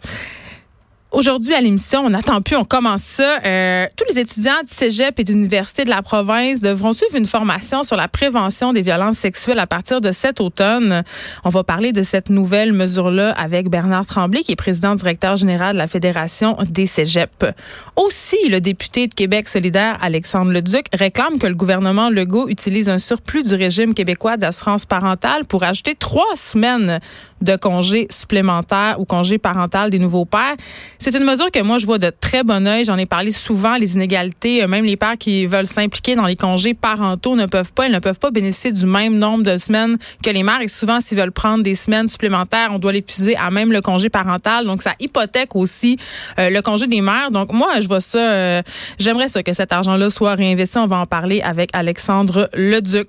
Aujourd'hui, 1.17 1.55
à 1.55 1.63
l'émission, 1.63 2.01
on 2.01 2.11
n'attend 2.11 2.43
plus, 2.43 2.57
on 2.57 2.65
commence 2.65 3.01
ça. 3.01 3.39
Euh, 3.47 3.87
tous 3.97 4.05
les 4.13 4.19
étudiants 4.19 4.61
du 4.63 4.71
cégep 4.71 5.19
et 5.19 5.25
d'université 5.25 5.85
de 5.85 5.89
la 5.89 6.03
province 6.03 6.61
devront 6.61 6.93
suivre 6.93 7.15
une 7.17 7.25
formation 7.27 7.85
sur 7.85 7.97
la 7.97 8.07
prévention 8.07 8.73
des 8.73 8.83
violences 8.83 9.17
sexuelles 9.17 9.61
à 9.61 9.69
partir 9.69 10.01
de 10.01 10.11
cet 10.11 10.43
automne. 10.43 11.05
On 11.45 11.49
va 11.49 11.65
parler 11.65 11.93
de 11.93 12.03
cette 12.03 12.29
nouvelle 12.29 12.73
mesure-là 12.73 13.31
avec 13.31 13.71
Bernard 13.71 14.05
Tremblay, 14.05 14.43
qui 14.43 14.53
est 14.53 14.57
président 14.57 14.95
directeur 14.97 15.37
général 15.37 15.75
de 15.75 15.79
la 15.79 15.89
Fédération 15.89 16.59
des 16.69 16.85
cégeps. 16.85 17.47
Aussi, 17.95 18.49
le 18.51 18.61
député 18.61 19.07
de 19.07 19.15
Québec 19.15 19.49
solidaire, 19.49 19.97
Alexandre 20.03 20.53
Leduc, 20.53 20.87
réclame 20.93 21.39
que 21.39 21.47
le 21.47 21.55
gouvernement 21.55 22.11
Legault 22.11 22.49
utilise 22.49 22.91
un 22.91 22.99
surplus 22.99 23.45
du 23.45 23.55
régime 23.55 23.95
québécois 23.95 24.37
d'assurance 24.37 24.85
parentale 24.85 25.47
pour 25.47 25.63
ajouter 25.63 25.95
trois 25.95 26.35
semaines 26.35 27.01
de 27.43 27.57
congés 27.57 28.07
supplémentaires 28.11 28.97
ou 28.99 29.05
congés 29.05 29.39
parental 29.39 29.91
des 29.91 29.99
nouveaux 29.99 30.25
pères. 30.25 30.57
C'est 30.99 31.15
une 31.15 31.25
mesure 31.25 31.51
que 31.51 31.63
moi, 31.63 31.79
je 31.79 31.87
vois 31.87 31.99
de 31.99 32.11
très 32.11 32.43
bon 32.43 32.67
oeil. 32.67 32.85
J'en 32.85 32.97
ai 32.97 33.07
parlé 33.07 33.31
souvent, 33.31 33.77
les 33.77 33.95
inégalités. 33.95 34.63
Euh, 34.63 34.69
même 34.69 34.85
les 34.85 34.97
pères 34.97 35.19
qui 35.19 35.47
veulent 35.47 35.67
s'impliquer 35.67 36.17
dans 36.17 36.27
les 36.27 36.37
congés 36.37 36.75
parentaux 36.75 37.37
ne 37.37 37.47
peuvent 37.47 37.73
pas. 37.73 37.87
Ils 37.87 37.93
ne 37.93 37.99
peuvent 37.99 38.19
pas 38.19 38.31
bénéficier 38.31 38.73
du 38.73 38.87
même 38.87 39.19
nombre 39.19 39.45
de 39.45 39.59
semaines 39.59 39.99
que 40.23 40.31
les 40.31 40.43
mères. 40.43 40.61
Et 40.61 40.69
souvent, 40.69 41.01
s'ils 41.01 41.19
veulent 41.19 41.33
prendre 41.33 41.63
des 41.63 41.75
semaines 41.75 42.09
supplémentaires, 42.09 42.71
on 42.73 42.79
doit 42.79 42.93
l'épuiser 42.93 43.37
à 43.37 43.51
même 43.51 43.73
le 43.73 43.81
congé 43.81 44.09
parental. 44.09 44.65
Donc, 44.65 44.83
ça 44.83 44.95
hypothèque 44.99 45.55
aussi 45.55 45.99
euh, 46.39 46.51
le 46.51 46.63
congé 46.63 46.87
des 46.87 47.01
mères. 47.01 47.31
Donc, 47.31 47.53
moi, 47.53 47.81
je 47.81 47.89
vois 47.89 48.01
ça. 48.01 48.19
Euh, 48.19 48.63
j'aimerais 48.99 49.29
ça 49.29 49.43
que 49.43 49.53
cet 49.53 49.73
argent-là 49.73 50.11
soit 50.11 50.35
réinvesti. 50.35 50.79
On 50.79 50.87
va 50.87 50.99
en 50.99 51.07
parler 51.07 51.41
avec 51.43 51.71
Alexandre 51.75 52.49
Leduc. 52.55 53.09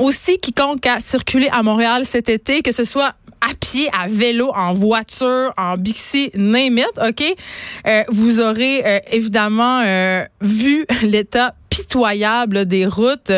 Aussi, 0.00 0.38
quiconque 0.38 0.86
a 0.86 0.98
circulé 0.98 1.50
à 1.52 1.62
Montréal 1.62 2.06
cet 2.06 2.30
été, 2.30 2.62
que 2.62 2.72
ce 2.72 2.84
soit 2.84 3.12
à 3.40 3.54
pied, 3.58 3.88
à 3.98 4.06
vélo, 4.08 4.50
en 4.54 4.74
voiture, 4.74 5.52
en 5.56 5.76
bixi, 5.76 6.30
name 6.34 6.78
it, 6.78 6.92
OK? 7.02 7.22
Euh, 7.86 8.02
vous 8.08 8.40
aurez 8.40 8.82
euh, 8.84 8.98
évidemment 9.10 9.82
euh, 9.84 10.24
vu 10.40 10.86
l'état 11.02 11.54
pitoyable 11.70 12.66
des 12.66 12.84
routes. 12.84 13.30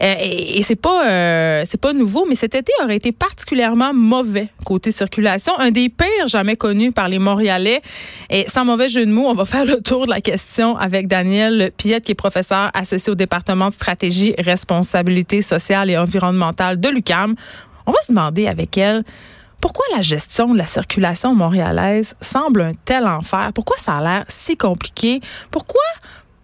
Et, 0.00 0.62
c'est 0.62 0.76
pas 0.76 1.64
c'est 1.64 1.80
pas 1.80 1.92
nouveau 1.92 2.24
mais 2.28 2.36
cet 2.36 2.54
été 2.54 2.72
aurait 2.82 2.94
été 2.94 3.10
particulièrement 3.10 3.92
mauvais 3.92 4.48
côté 4.64 4.92
circulation. 4.92 5.52
Un 5.58 5.72
des 5.72 5.88
pires 5.88 6.28
jamais 6.28 6.54
connus 6.54 6.92
par 6.92 7.08
les 7.08 7.18
Montréalais. 7.18 7.82
Et 8.30 8.46
sans 8.48 8.64
mauvais 8.64 8.88
jeu 8.88 9.04
de 9.04 9.10
mots 9.10 9.26
on 9.26 9.34
va 9.34 9.44
faire 9.44 9.64
le 9.64 9.80
tour 9.80 10.04
de 10.04 10.10
la 10.10 10.20
question 10.20 10.76
avec 10.76 11.08
Daniel 11.08 11.72
Piette 11.76 12.04
qui 12.04 12.12
est 12.12 12.16
professeur 12.16 12.70
associé 12.72 13.10
au 13.10 13.16
département 13.16 13.68
de 13.68 13.74
stratégie 13.74 14.34
responsabilité 14.38 15.42
sociale 15.42 15.90
et 15.90 15.98
environnementale 15.98 16.78
de 16.78 16.88
l'UCAM 16.88 17.34
on 17.86 17.92
va 17.92 17.98
se 18.02 18.12
demander 18.12 18.46
avec 18.46 18.76
elle 18.76 19.04
pourquoi 19.60 19.84
la 19.94 20.02
gestion 20.02 20.52
de 20.52 20.58
la 20.58 20.66
circulation 20.66 21.34
montréalaise 21.34 22.14
semble 22.20 22.60
un 22.60 22.72
tel 22.84 23.06
enfer? 23.06 23.50
Pourquoi 23.54 23.76
ça 23.78 23.94
a 23.94 24.02
l'air 24.02 24.24
si 24.28 24.56
compliqué? 24.56 25.20
Pourquoi 25.50 25.82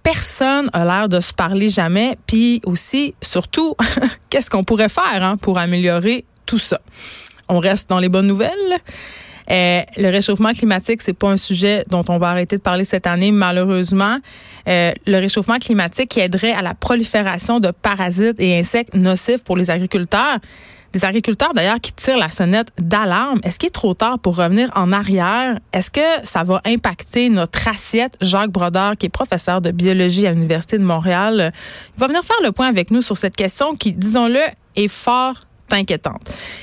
personne 0.02 0.70
a 0.72 0.84
l'air 0.84 1.08
de 1.08 1.20
se 1.20 1.32
parler 1.32 1.68
jamais? 1.68 2.16
Puis 2.26 2.60
aussi, 2.64 3.14
surtout, 3.20 3.76
qu'est-ce 4.30 4.50
qu'on 4.50 4.64
pourrait 4.64 4.88
faire 4.88 5.22
hein, 5.22 5.36
pour 5.36 5.58
améliorer 5.58 6.24
tout 6.46 6.58
ça? 6.58 6.80
On 7.48 7.58
reste 7.58 7.90
dans 7.90 7.98
les 7.98 8.08
bonnes 8.08 8.26
nouvelles. 8.26 8.78
Euh, 9.50 9.82
le 9.98 10.08
réchauffement 10.08 10.52
climatique, 10.52 11.02
c'est 11.02 11.12
pas 11.12 11.30
un 11.30 11.36
sujet 11.36 11.84
dont 11.90 12.04
on 12.08 12.18
va 12.18 12.30
arrêter 12.30 12.56
de 12.56 12.62
parler 12.62 12.84
cette 12.84 13.06
année, 13.06 13.30
malheureusement. 13.30 14.18
Euh, 14.68 14.92
le 15.06 15.18
réchauffement 15.18 15.58
climatique 15.58 16.10
qui 16.10 16.20
aiderait 16.20 16.52
à 16.52 16.62
la 16.62 16.74
prolifération 16.74 17.60
de 17.60 17.70
parasites 17.70 18.40
et 18.40 18.58
insectes 18.58 18.94
nocifs 18.94 19.44
pour 19.44 19.56
les 19.56 19.70
agriculteurs. 19.70 20.38
Des 20.92 21.04
agriculteurs 21.04 21.54
d'ailleurs 21.54 21.80
qui 21.80 21.92
tirent 21.92 22.18
la 22.18 22.30
sonnette 22.30 22.68
d'alarme. 22.78 23.40
Est-ce 23.44 23.58
qu'il 23.58 23.68
est 23.68 23.70
trop 23.70 23.94
tard 23.94 24.18
pour 24.18 24.36
revenir 24.36 24.70
en 24.74 24.92
arrière? 24.92 25.58
Est-ce 25.72 25.90
que 25.90 26.00
ça 26.24 26.44
va 26.44 26.60
impacter 26.66 27.30
notre 27.30 27.66
assiette? 27.66 28.16
Jacques 28.20 28.50
Brodeur, 28.50 28.96
qui 28.98 29.06
est 29.06 29.08
professeur 29.08 29.60
de 29.60 29.70
biologie 29.70 30.26
à 30.26 30.32
l'Université 30.32 30.78
de 30.78 30.84
Montréal, 30.84 31.52
il 31.96 32.00
va 32.00 32.08
venir 32.08 32.22
faire 32.22 32.36
le 32.42 32.52
point 32.52 32.66
avec 32.68 32.90
nous 32.90 33.00
sur 33.00 33.16
cette 33.16 33.36
question 33.36 33.74
qui, 33.74 33.92
disons-le, 33.92 34.40
est 34.76 34.88
fort 34.88 35.34
inquiétante. 35.76 36.22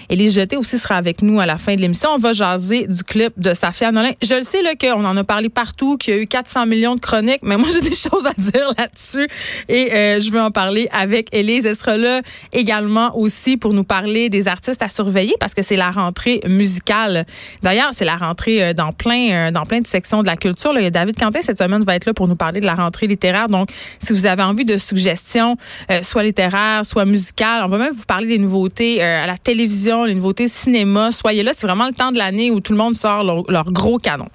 Élise 0.09 0.35
Jeté 0.35 0.57
aussi 0.57 0.77
sera 0.77 0.95
avec 0.95 1.21
nous 1.21 1.39
à 1.39 1.45
la 1.45 1.57
fin 1.57 1.75
de 1.75 1.81
l'émission. 1.81 2.09
On 2.13 2.17
va 2.17 2.33
jaser 2.33 2.87
du 2.87 3.03
clip 3.03 3.33
de 3.37 3.53
Safia 3.53 3.91
Nolin. 3.91 4.11
Je 4.21 4.35
le 4.35 4.43
sais 4.43 4.59
qu'on 4.79 5.05
en 5.05 5.17
a 5.17 5.23
parlé 5.23 5.49
partout, 5.49 5.97
qu'il 5.97 6.13
y 6.13 6.17
a 6.17 6.21
eu 6.21 6.25
400 6.25 6.65
millions 6.65 6.95
de 6.95 6.99
chroniques, 6.99 7.41
mais 7.43 7.57
moi 7.57 7.67
j'ai 7.73 7.81
des 7.81 7.95
choses 7.95 8.25
à 8.25 8.33
dire 8.39 8.71
là-dessus 8.77 9.27
et 9.67 9.93
euh, 9.93 10.19
je 10.19 10.31
veux 10.31 10.41
en 10.41 10.51
parler 10.51 10.87
avec 10.91 11.33
Élise. 11.33 11.65
Elle 11.65 11.75
sera 11.75 11.97
là 11.97 12.21
également 12.53 13.17
aussi 13.17 13.57
pour 13.57 13.73
nous 13.73 13.83
parler 13.83 14.29
des 14.29 14.47
artistes 14.47 14.81
à 14.83 14.89
surveiller 14.89 15.35
parce 15.39 15.53
que 15.53 15.61
c'est 15.61 15.75
la 15.75 15.91
rentrée 15.91 16.41
musicale. 16.47 17.25
D'ailleurs, 17.63 17.89
c'est 17.93 18.05
la 18.05 18.15
rentrée 18.15 18.63
euh, 18.63 18.73
dans 18.73 18.91
plein 18.91 19.31
euh, 19.31 19.51
dans 19.51 19.65
plein 19.65 19.79
de 19.79 19.87
sections 19.87 20.21
de 20.21 20.27
la 20.27 20.37
culture. 20.37 20.75
A 20.75 20.89
David 20.89 21.17
Quentin 21.17 21.41
cette 21.41 21.57
semaine 21.57 21.83
va 21.83 21.95
être 21.95 22.05
là 22.05 22.13
pour 22.13 22.27
nous 22.27 22.35
parler 22.35 22.61
de 22.61 22.65
la 22.65 22.75
rentrée 22.75 23.07
littéraire. 23.07 23.47
Donc, 23.47 23.69
si 23.99 24.13
vous 24.13 24.25
avez 24.25 24.43
envie 24.43 24.65
de 24.65 24.77
suggestions, 24.77 25.57
soit 26.01 26.23
littéraires, 26.23 26.85
soit 26.85 27.05
musicales, 27.05 27.63
on 27.65 27.67
va 27.67 27.77
même 27.77 27.93
vous 27.93 28.05
parler 28.05 28.27
des 28.27 28.37
nouveautés 28.37 28.99
euh, 29.00 29.24
à 29.24 29.27
la 29.27 29.38
télévision, 29.38 30.03
les 30.03 30.15
nouveautés 30.15 30.48
cinéma. 30.48 31.12
Soyez 31.12 31.44
là, 31.44 31.51
c'est 31.53 31.68
vraiment 31.68 31.88
le 31.88 31.94
temps 31.94 32.12
de 32.12 32.18
l'année 32.18 32.51
où 32.51 32.60
tout 32.60 32.74
le 32.74 32.77
monde 32.77 32.96
sort 32.96 33.24
leur, 33.24 33.72
gros 33.72 33.98
canon. 33.98 34.27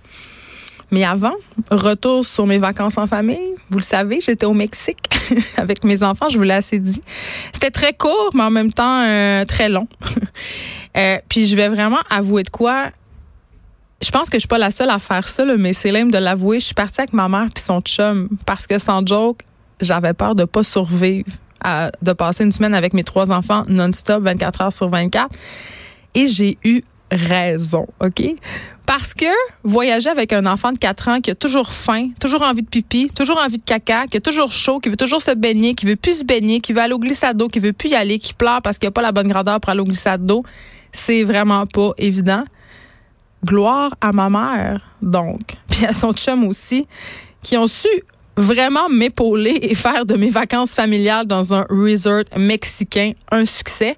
Mais 0.90 1.04
avant, 1.04 1.35
retour 1.71 2.25
sur 2.25 2.47
mes 2.47 2.59
vacances 2.59 2.99
en 2.99 3.06
famille. 3.06 3.54
Vous 3.71 3.78
le 3.78 3.85
savez, 3.85 4.21
j'étais 4.21 4.47
au 4.47 4.52
Mexique 4.52 4.99
avec 5.56 5.85
mes 5.85 6.02
enfants, 6.02 6.28
je 6.28 6.37
vous 6.37 6.44
l'ai 6.44 6.54
assez 6.54 6.78
dit. 6.78 7.02
C'était 7.52 7.71
très 7.71 7.92
court, 7.92 8.30
mais 8.35 8.42
en 8.42 8.50
même 8.50 8.73
temps 8.73 9.02
euh, 9.02 9.44
très 9.44 9.68
long. 9.68 9.88
Euh, 10.97 11.18
puis 11.28 11.44
je 11.47 11.56
vais 11.56 11.66
vraiment 11.66 11.99
avouer 12.09 12.44
de 12.44 12.50
quoi. 12.50 12.90
Je 14.00 14.12
pense 14.12 14.30
que 14.30 14.37
je 14.37 14.42
suis 14.42 14.49
pas 14.49 14.59
la 14.59 14.71
seule 14.71 14.90
à 14.90 15.00
faire 15.00 15.26
ça, 15.26 15.44
mais 15.59 15.73
c'est 15.73 15.90
l'aime 15.90 16.12
de 16.12 16.18
l'avouer. 16.18 16.61
Je 16.61 16.66
suis 16.66 16.75
partie 16.75 17.00
avec 17.00 17.12
ma 17.12 17.28
mère 17.28 17.47
puis 17.52 17.64
son 17.64 17.80
chum 17.80 18.28
parce 18.47 18.68
que 18.68 18.78
sans 18.78 19.04
joke, 19.04 19.40
j'avais 19.80 20.12
peur 20.12 20.37
de 20.37 20.44
pas 20.44 20.62
survivre 20.62 21.26
de 22.02 22.12
passer 22.12 22.44
une 22.44 22.52
semaine 22.52 22.75
avec 22.75 22.92
mes 22.92 23.04
trois 23.04 23.33
enfants 23.33 23.64
non-stop, 23.68 24.23
24 24.23 24.61
heures 24.61 24.73
sur 24.73 24.88
24. 24.88 25.30
Et 26.14 26.26
j'ai 26.26 26.59
eu 26.64 26.83
raison, 27.11 27.87
OK? 28.00 28.23
Parce 28.87 29.14
que 29.14 29.25
voyager 29.62 30.11
avec 30.11 30.33
un 30.33 30.44
enfant 30.44 30.73
de 30.73 30.78
4 30.78 31.09
ans 31.09 31.21
qui 31.21 31.30
a 31.30 31.35
toujours 31.35 31.73
faim, 31.73 32.11
toujours 32.21 32.42
envie 32.42 32.62
de 32.62 32.68
pipi, 32.68 33.09
toujours 33.14 33.38
envie 33.38 33.59
de 33.59 33.64
caca, 33.64 34.06
qui 34.06 34.18
a 34.18 34.21
toujours 34.21 34.52
chaud, 34.52 34.78
qui 34.78 34.90
veut 34.90 34.97
toujours 34.97 35.23
se 35.23 35.30
baigner, 35.30 35.75
qui 35.75 35.87
veut 35.87 35.97
plus 35.97 36.18
se 36.21 36.25
baigner, 36.25 36.61
qui 36.61 36.75
veut 36.75 36.80
aller 36.80 36.92
au 36.92 36.99
glissade 36.99 37.37
d'eau, 37.37 37.49
qui 37.49 37.61
veut 37.61 37.73
plus 37.73 37.90
y 37.90 37.94
aller, 37.94 38.18
qui 38.18 38.35
pleure 38.35 38.61
parce 38.61 38.78
qu'il 38.78 38.87
n'y 38.87 38.90
a 38.90 38.92
pas 38.92 39.02
la 39.02 39.12
bonne 39.12 39.28
grandeur 39.28 39.59
pour 39.61 39.71
aller 39.71 39.80
au 39.80 39.87
glissade 39.87 40.26
d'eau, 40.26 40.44
c'est 40.92 41.25
vraiment 41.25 41.64
pas 41.66 41.92
évident. 41.97 42.44
Gloire 43.44 43.94
à 44.00 44.12
ma 44.12 44.28
mère, 44.28 44.80
donc, 45.00 45.40
puis 45.68 45.87
à 45.87 45.92
son 45.92 46.12
chum 46.12 46.44
aussi, 46.44 46.87
qui 47.42 47.56
ont 47.56 47.66
su 47.66 47.88
vraiment 48.36 48.88
m'épauler 48.88 49.58
et 49.62 49.74
faire 49.74 50.06
de 50.06 50.14
mes 50.14 50.30
vacances 50.30 50.74
familiales 50.74 51.26
dans 51.26 51.54
un 51.54 51.66
resort 51.68 52.24
mexicain 52.36 53.12
un 53.30 53.44
succès. 53.44 53.96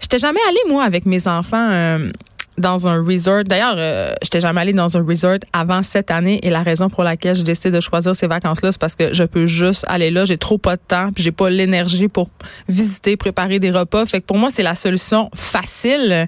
J'étais 0.00 0.18
jamais 0.18 0.40
allée, 0.48 0.60
moi, 0.68 0.84
avec 0.84 1.06
mes 1.06 1.28
enfants 1.28 1.68
euh, 1.70 2.10
dans 2.58 2.88
un 2.88 3.04
resort. 3.04 3.44
D'ailleurs, 3.44 3.76
euh, 3.78 4.12
j'étais 4.22 4.40
jamais 4.40 4.60
allée 4.60 4.72
dans 4.72 4.96
un 4.96 5.04
resort 5.04 5.38
avant 5.52 5.82
cette 5.82 6.10
année 6.10 6.40
et 6.42 6.50
la 6.50 6.62
raison 6.62 6.88
pour 6.88 7.04
laquelle 7.04 7.36
j'ai 7.36 7.44
décidé 7.44 7.70
de 7.70 7.80
choisir 7.80 8.14
ces 8.14 8.26
vacances-là, 8.26 8.72
c'est 8.72 8.80
parce 8.80 8.96
que 8.96 9.14
je 9.14 9.24
peux 9.24 9.46
juste 9.46 9.84
aller 9.88 10.10
là. 10.10 10.24
J'ai 10.24 10.38
trop 10.38 10.58
pas 10.58 10.76
de 10.76 10.82
temps 10.86 11.10
puis 11.14 11.22
j'ai 11.22 11.32
pas 11.32 11.50
l'énergie 11.50 12.08
pour 12.08 12.28
visiter, 12.68 13.16
préparer 13.16 13.58
des 13.58 13.70
repas. 13.70 14.04
Fait 14.06 14.20
que 14.20 14.26
pour 14.26 14.38
moi, 14.38 14.50
c'est 14.50 14.62
la 14.62 14.74
solution 14.74 15.30
facile. 15.34 16.26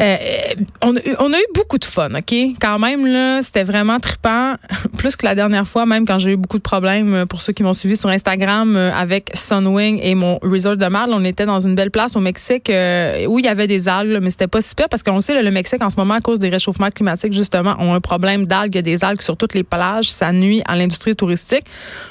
Euh, 0.00 0.16
on, 0.80 0.94
on, 1.18 1.32
a 1.32 1.38
eu 1.38 1.46
beaucoup 1.54 1.78
de 1.78 1.84
fun, 1.84 2.10
OK? 2.14 2.34
Quand 2.60 2.78
même, 2.78 3.04
là, 3.06 3.42
c'était 3.42 3.64
vraiment 3.64 3.98
trippant. 3.98 4.54
Plus 4.98 5.16
que 5.16 5.26
la 5.26 5.34
dernière 5.34 5.66
fois, 5.66 5.86
même 5.86 6.06
quand 6.06 6.18
j'ai 6.18 6.32
eu 6.32 6.36
beaucoup 6.36 6.58
de 6.58 6.62
problèmes, 6.62 7.14
euh, 7.14 7.26
pour 7.26 7.42
ceux 7.42 7.52
qui 7.52 7.64
m'ont 7.64 7.72
suivi 7.72 7.96
sur 7.96 8.08
Instagram, 8.08 8.76
euh, 8.76 8.92
avec 8.94 9.30
Sunwing 9.34 9.98
et 10.00 10.14
mon 10.14 10.38
resort 10.42 10.76
de 10.76 10.86
Marle, 10.86 11.10
on 11.12 11.24
était 11.24 11.46
dans 11.46 11.58
une 11.58 11.74
belle 11.74 11.90
place 11.90 12.14
au 12.14 12.20
Mexique 12.20 12.70
où 13.26 13.38
il 13.38 13.44
y 13.44 13.48
avait 13.48 13.66
des 13.66 13.88
algues, 13.88 14.18
mais 14.22 14.30
c'était 14.30 14.46
pas 14.46 14.62
super 14.62 14.88
parce 14.88 15.02
qu'on 15.02 15.20
sait, 15.20 15.42
le 15.42 15.50
Mexique, 15.50 15.82
en 15.82 15.90
ce 15.90 15.96
moment, 15.96 16.14
à 16.14 16.20
cause 16.20 16.38
des 16.38 16.48
réchauffements 16.48 16.90
climatiques, 16.90 17.32
justement, 17.32 17.74
ont 17.78 17.94
un 17.94 18.00
problème 18.00 18.46
d'algues. 18.46 18.74
Il 18.74 18.76
y 18.76 18.78
a 18.78 18.82
des 18.82 19.04
algues 19.04 19.22
sur 19.22 19.36
toutes 19.36 19.54
les 19.54 19.64
plages. 19.64 20.10
Ça 20.10 20.30
nuit 20.32 20.62
à 20.66 20.76
l'industrie 20.76 21.16
touristique. 21.16 21.64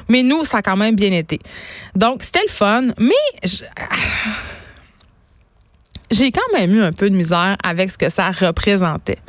Mais 0.10 0.24
nous, 0.24 0.44
ça 0.44 0.58
a 0.58 0.62
quand 0.62 0.77
même 0.77 0.96
bien 0.96 1.12
été. 1.12 1.39
Donc, 1.96 2.24
c'était 2.24 2.44
le 2.46 2.51
fun. 2.51 2.84
Mais... 3.00 3.13
j'ai 6.12 6.32
quand 6.32 6.54
même 6.54 6.74
eu 6.74 6.82
un 6.82 6.92
peu 6.92 7.10
de 7.10 7.16
misère 7.16 7.58
avec 7.64 7.92
ce 7.92 7.98
que 7.98 8.10
ça 8.10 8.30
représentait 8.30 9.20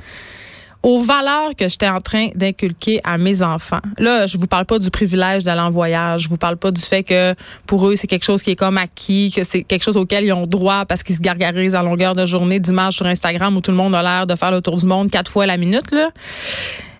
aux 0.82 1.00
valeurs 1.00 1.50
que 1.56 1.68
j'étais 1.68 1.88
en 1.88 2.00
train 2.00 2.28
d'inculquer 2.35 3.00
à 3.02 3.18
mes 3.18 3.42
enfants. 3.42 3.80
Là, 3.99 4.26
je 4.26 4.38
vous 4.38 4.47
parle 4.47 4.64
pas 4.64 4.78
du 4.78 4.90
privilège 4.90 5.44
d'aller 5.44 5.61
en 5.61 5.70
voyage, 5.70 6.23
je 6.23 6.28
vous 6.28 6.37
parle 6.37 6.56
pas 6.56 6.70
du 6.70 6.80
fait 6.80 7.02
que 7.02 7.35
pour 7.66 7.88
eux 7.88 7.97
c'est 7.97 8.06
quelque 8.06 8.25
chose 8.25 8.42
qui 8.42 8.52
est 8.52 8.56
comme 8.56 8.78
acquis, 8.78 9.32
que 9.35 9.44
c'est 9.44 9.64
quelque 9.64 9.82
chose 9.82 9.97
auquel 9.97 10.25
ils 10.25 10.32
ont 10.32 10.47
droit 10.47 10.85
parce 10.85 11.02
qu'ils 11.02 11.16
se 11.16 11.20
gargarisent 11.20 11.75
à 11.75 11.82
longueur 11.82 12.14
de 12.14 12.25
journée 12.26 12.61
d'images 12.61 12.94
sur 12.94 13.06
Instagram 13.06 13.56
où 13.56 13.61
tout 13.61 13.70
le 13.70 13.76
monde 13.76 13.94
a 13.94 14.02
l'air 14.02 14.26
de 14.26 14.37
faire 14.37 14.50
le 14.50 14.62
tour 14.62 14.76
du 14.76 14.87
monde 14.87 15.11
quatre 15.11 15.30
fois 15.30 15.47
la 15.47 15.56
minute 15.56 15.90
là. 15.90 16.11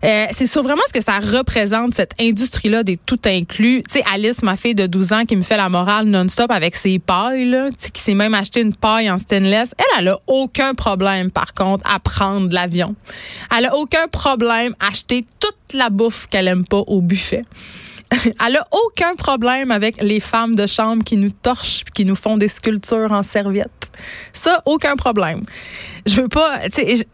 Euh, 0.05 0.27
c'est 0.31 0.47
sur 0.47 0.63
vraiment 0.63 0.83
ce 0.87 0.93
que 0.93 1.03
ça 1.03 1.19
représente, 1.19 1.95
cette 1.95 2.13
industrie-là 2.21 2.83
des 2.83 2.97
tout 2.97 3.19
inclus. 3.25 3.83
Tu 3.89 3.99
sais, 3.99 4.05
Alice, 4.13 4.43
ma 4.43 4.57
fille 4.57 4.75
de 4.75 4.87
12 4.87 5.13
ans, 5.13 5.25
qui 5.25 5.37
me 5.37 5.43
fait 5.43 5.57
la 5.57 5.69
morale 5.69 6.07
non-stop 6.07 6.51
avec 6.51 6.77
ses 6.77 6.99
pailles, 6.99 7.49
là, 7.51 7.69
qui 7.93 8.01
s'est 8.01 8.15
même 8.15 8.35
acheté 8.35 8.61
une 8.61 8.75
paille 8.75 9.11
en 9.11 9.19
stainless, 9.19 9.75
elle, 9.79 10.01
elle 10.01 10.09
a 10.09 10.19
aucun 10.27 10.75
problème, 10.75 11.31
par 11.31 11.55
contre, 11.55 11.85
à 11.91 11.99
prendre 11.99 12.53
l'avion. 12.53 12.95
Elle 13.57 13.67
a 13.67 13.77
aucun 13.77 14.07
problème 14.09 14.75
à 14.81 14.89
acheter 14.89 15.27
toute 15.41 15.75
la 15.75 15.91
bouffe 15.91 16.27
qu'elle 16.27 16.49
aime 16.49 16.67
pas 16.67 16.83
au 16.87 17.01
buffet. 17.01 17.45
Elle 18.47 18.57
a 18.57 18.67
aucun 18.73 19.15
problème 19.17 19.71
avec 19.71 20.03
les 20.03 20.21
femmes 20.21 20.55
de 20.55 20.67
chambre 20.67 21.05
qui 21.05 21.17
nous 21.17 21.31
torchent 21.31 21.85
qui 21.95 22.05
nous 22.05 22.15
font 22.15 22.37
des 22.39 22.49
sculptures 22.49 23.13
en 23.13 23.23
serviette. 23.23 23.78
Ça, 24.33 24.63
aucun 24.67 24.97
problème. 24.97 25.43
Je 26.07 26.21
veux 26.21 26.29
pas, 26.29 26.61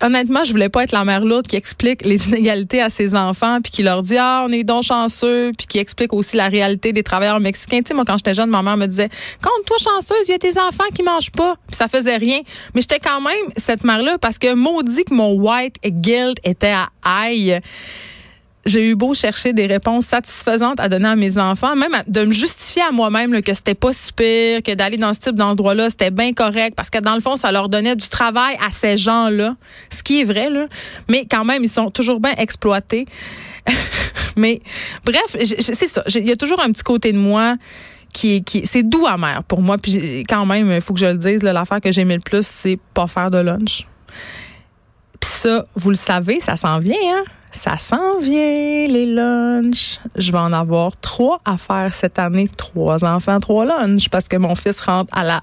honnêtement, 0.02 0.44
je 0.44 0.52
voulais 0.52 0.68
pas 0.68 0.84
être 0.84 0.92
la 0.92 1.04
mère 1.04 1.24
lourde 1.24 1.46
qui 1.46 1.56
explique 1.56 2.04
les 2.04 2.28
inégalités 2.28 2.80
à 2.80 2.90
ses 2.90 3.14
enfants 3.14 3.58
puis 3.62 3.72
qui 3.72 3.82
leur 3.82 4.02
dit 4.02 4.16
ah 4.16 4.44
on 4.46 4.52
est 4.52 4.62
donc 4.62 4.84
chanceux 4.84 5.50
puis 5.56 5.66
qui 5.66 5.78
explique 5.78 6.12
aussi 6.12 6.36
la 6.36 6.48
réalité 6.48 6.92
des 6.92 7.02
travailleurs 7.02 7.40
mexicains. 7.40 7.78
Tu 7.78 7.88
sais 7.88 7.94
moi 7.94 8.04
quand 8.06 8.16
j'étais 8.16 8.34
jeune, 8.34 8.50
ma 8.50 8.62
mère 8.62 8.76
me 8.76 8.86
disait 8.86 9.08
compte-toi 9.42 9.76
chanceuse, 9.78 10.28
il 10.28 10.32
y 10.32 10.34
a 10.34 10.38
tes 10.38 10.58
enfants 10.58 10.84
qui 10.94 11.02
mangent 11.02 11.32
pas. 11.32 11.56
Puis 11.66 11.76
ça 11.76 11.88
faisait 11.88 12.16
rien. 12.16 12.40
Mais 12.74 12.80
j'étais 12.80 13.00
quand 13.00 13.20
même 13.20 13.52
cette 13.56 13.84
mère 13.84 14.02
là 14.02 14.18
parce 14.18 14.38
que 14.38 14.54
maudit 14.54 15.04
que 15.04 15.14
mon 15.14 15.32
white 15.32 15.76
guilt 15.84 16.38
était 16.44 16.72
à 16.72 16.88
aïe 17.02 17.60
j'ai 18.66 18.88
eu 18.88 18.94
beau 18.94 19.14
chercher 19.14 19.52
des 19.52 19.66
réponses 19.66 20.06
satisfaisantes 20.06 20.80
à 20.80 20.88
donner 20.88 21.09
à 21.09 21.16
mes 21.16 21.38
enfants, 21.38 21.76
même 21.76 22.02
de 22.06 22.25
me 22.25 22.33
justifier 22.33 22.83
à 22.83 22.92
moi-même 22.92 23.42
que 23.42 23.54
c'était 23.54 23.75
pas 23.75 23.92
si 23.92 24.12
pire, 24.12 24.62
que 24.62 24.75
d'aller 24.75 24.97
dans 24.97 25.12
ce 25.12 25.21
type 25.21 25.35
d'endroit-là, 25.35 25.90
c'était 25.90 26.11
bien 26.11 26.33
correct, 26.33 26.75
parce 26.75 26.90
que 26.90 26.99
dans 26.99 27.14
le 27.14 27.21
fond, 27.21 27.37
ça 27.37 27.52
leur 27.52 27.68
donnait 27.68 27.97
du 27.97 28.09
travail 28.09 28.56
à 28.66 28.71
ces 28.71 28.97
gens-là, 28.97 29.56
ce 29.90 30.02
qui 30.02 30.21
est 30.21 30.25
vrai, 30.25 30.50
là. 30.50 30.66
Mais 31.09 31.26
quand 31.30 31.44
même, 31.44 31.62
ils 31.62 31.68
sont 31.68 31.90
toujours 31.90 32.21
bien 32.21 32.33
exploités. 32.38 33.06
Mais 34.37 34.61
bref, 35.04 35.37
c'est 35.59 35.87
ça. 35.87 36.02
Il 36.14 36.26
y 36.26 36.33
a 36.33 36.37
toujours 36.37 36.61
un 36.61 36.71
petit 36.71 36.83
côté 36.83 37.12
de 37.12 37.18
moi 37.18 37.56
qui, 38.12 38.42
qui 38.42 38.66
c'est 38.66 38.83
doux 38.83 39.06
amer 39.06 39.42
pour 39.44 39.62
moi. 39.62 39.78
Puis 39.78 40.25
quand 40.28 40.47
même, 40.47 40.71
il 40.73 40.80
faut 40.80 40.94
que 40.94 41.00
je 41.00 41.06
le 41.06 41.16
dise, 41.16 41.42
l'affaire 41.42 41.80
que 41.80 41.92
j'aimais 41.92 42.16
le 42.16 42.21
plus, 42.21 42.47
c'est 42.47 42.78
pas 42.94 43.06
faire 43.06 43.30
de 43.30 43.38
lunch. 43.38 43.87
Puis 45.21 45.30
ça, 45.30 45.66
vous 45.75 45.90
le 45.90 45.97
savez, 45.97 46.40
ça 46.40 46.56
s'en 46.56 46.78
vient, 46.78 46.97
hein? 47.04 47.25
Ça 47.54 47.78
s'en 47.78 48.18
vient, 48.18 48.88
les 48.88 49.06
lunchs. 49.06 50.00
Je 50.18 50.32
vais 50.32 50.38
en 50.38 50.52
avoir 50.52 50.90
trois 50.96 51.40
à 51.44 51.56
faire 51.56 51.94
cette 51.94 52.18
année. 52.18 52.49
Trois 52.49 53.04
enfants, 53.04 53.38
trois 53.38 53.64
lunchs, 53.64 54.08
parce 54.08 54.26
que 54.26 54.37
mon 54.37 54.56
fils 54.56 54.80
rentre 54.80 55.16
à 55.16 55.23
la 55.23 55.40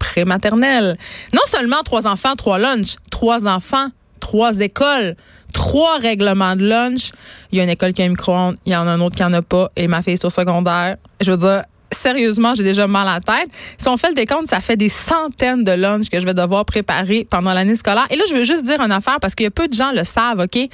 prématernelle. 0.00 0.98
Non 1.32 1.40
seulement 1.46 1.80
trois 1.84 2.08
enfants, 2.08 2.34
trois 2.34 2.58
lunchs, 2.58 2.96
trois 3.10 3.46
enfants, 3.46 3.86
trois 4.18 4.58
écoles, 4.58 5.14
trois 5.52 5.98
règlements 5.98 6.56
de 6.56 6.66
lunch. 6.66 7.12
Il 7.52 7.58
y 7.58 7.60
a 7.60 7.64
une 7.64 7.70
école 7.70 7.92
qui 7.92 8.02
a 8.02 8.06
un 8.06 8.08
micro-ondes, 8.08 8.56
il 8.66 8.72
y 8.72 8.76
en 8.76 8.88
a 8.88 8.90
un 8.90 9.00
autre 9.00 9.14
qui 9.14 9.22
en 9.22 9.32
a 9.32 9.40
pas, 9.40 9.70
et 9.76 9.86
ma 9.86 10.02
fille 10.02 10.14
est 10.14 10.24
au 10.24 10.30
secondaire. 10.30 10.96
Je 11.20 11.30
veux 11.30 11.38
dire, 11.38 11.62
sérieusement, 11.92 12.54
j'ai 12.54 12.64
déjà 12.64 12.88
mal 12.88 13.06
à 13.06 13.14
la 13.14 13.20
tête. 13.20 13.50
Si 13.78 13.88
on 13.88 13.96
fait 13.96 14.08
le 14.08 14.14
décompte, 14.14 14.48
ça 14.48 14.60
fait 14.60 14.76
des 14.76 14.88
centaines 14.88 15.62
de 15.62 15.72
lunchs 15.72 16.08
que 16.10 16.18
je 16.18 16.26
vais 16.26 16.34
devoir 16.34 16.64
préparer 16.64 17.24
pendant 17.30 17.52
l'année 17.52 17.76
scolaire. 17.76 18.06
Et 18.10 18.16
là, 18.16 18.24
je 18.28 18.34
veux 18.34 18.44
juste 18.44 18.64
dire 18.64 18.80
une 18.80 18.92
affaire 18.92 19.20
parce 19.20 19.36
que 19.36 19.48
peu 19.48 19.68
de 19.68 19.74
gens 19.74 19.92
le 19.92 20.02
savent, 20.02 20.40
OK? 20.40 20.68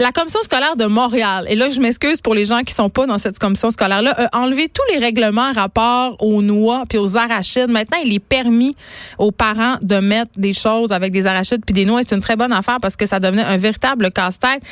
La 0.00 0.10
commission 0.10 0.40
scolaire 0.42 0.76
de 0.76 0.86
Montréal, 0.86 1.46
et 1.48 1.54
là 1.54 1.70
je 1.70 1.78
m'excuse 1.78 2.20
pour 2.20 2.34
les 2.34 2.44
gens 2.44 2.60
qui 2.62 2.74
sont 2.74 2.88
pas 2.88 3.06
dans 3.06 3.18
cette 3.18 3.38
commission 3.38 3.70
scolaire-là, 3.70 4.28
a 4.32 4.38
enlevé 4.38 4.68
tous 4.68 4.82
les 4.92 4.98
règlements 4.98 5.52
rapport 5.52 6.16
aux 6.20 6.42
noix 6.42 6.82
puis 6.88 6.98
aux 6.98 7.16
arachides. 7.16 7.68
Maintenant, 7.68 7.98
il 8.04 8.12
est 8.12 8.18
permis 8.18 8.72
aux 9.18 9.30
parents 9.30 9.76
de 9.82 9.96
mettre 9.96 10.32
des 10.36 10.52
choses 10.52 10.90
avec 10.90 11.12
des 11.12 11.26
arachides 11.26 11.62
puis 11.64 11.74
des 11.74 11.84
noix. 11.84 12.00
C'est 12.02 12.14
une 12.14 12.20
très 12.20 12.34
bonne 12.34 12.52
affaire 12.52 12.78
parce 12.82 12.96
que 12.96 13.06
ça 13.06 13.20
devenait 13.20 13.44
un 13.44 13.56
véritable 13.56 14.10
casse-tête. 14.10 14.62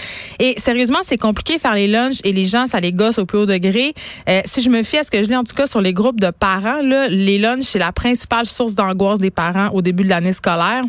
Et 0.41 0.59
sérieusement, 0.59 0.99
c'est 1.02 1.19
compliqué 1.19 1.59
faire 1.59 1.75
les 1.75 1.87
lunchs 1.87 2.21
et 2.25 2.33
les 2.33 2.45
gens, 2.45 2.67
ça 2.67 2.81
les 2.81 2.93
gosse 2.93 3.19
au 3.19 3.25
plus 3.25 3.38
haut 3.38 3.47
degré. 3.47 3.95
Euh, 4.29 4.41
si 4.45 4.61
je 4.61 4.71
me 4.71 4.83
fie 4.83 4.99
à 4.99 5.05
ce 5.05 5.11
que 5.11 5.23
je 5.23 5.29
lis 5.29 5.37
en 5.37 5.45
tout 5.45 5.55
cas 5.55 5.67
sur 5.69 5.81
les 5.81 5.93
groupes 5.93 6.21
de 6.21 6.31
parents, 6.31 6.83
là, 6.83 7.09
les 7.09 7.38
lunchs, 7.38 7.62
c'est 7.62 7.79
la 7.79 7.93
principale 7.93 8.47
source 8.47 8.75
d'angoisse 8.75 9.21
des 9.21 9.31
parents 9.31 9.69
au 9.69 9.83
début 9.83 10.02
de 10.02 10.09
l'année 10.09 10.33
scolaire. 10.33 10.83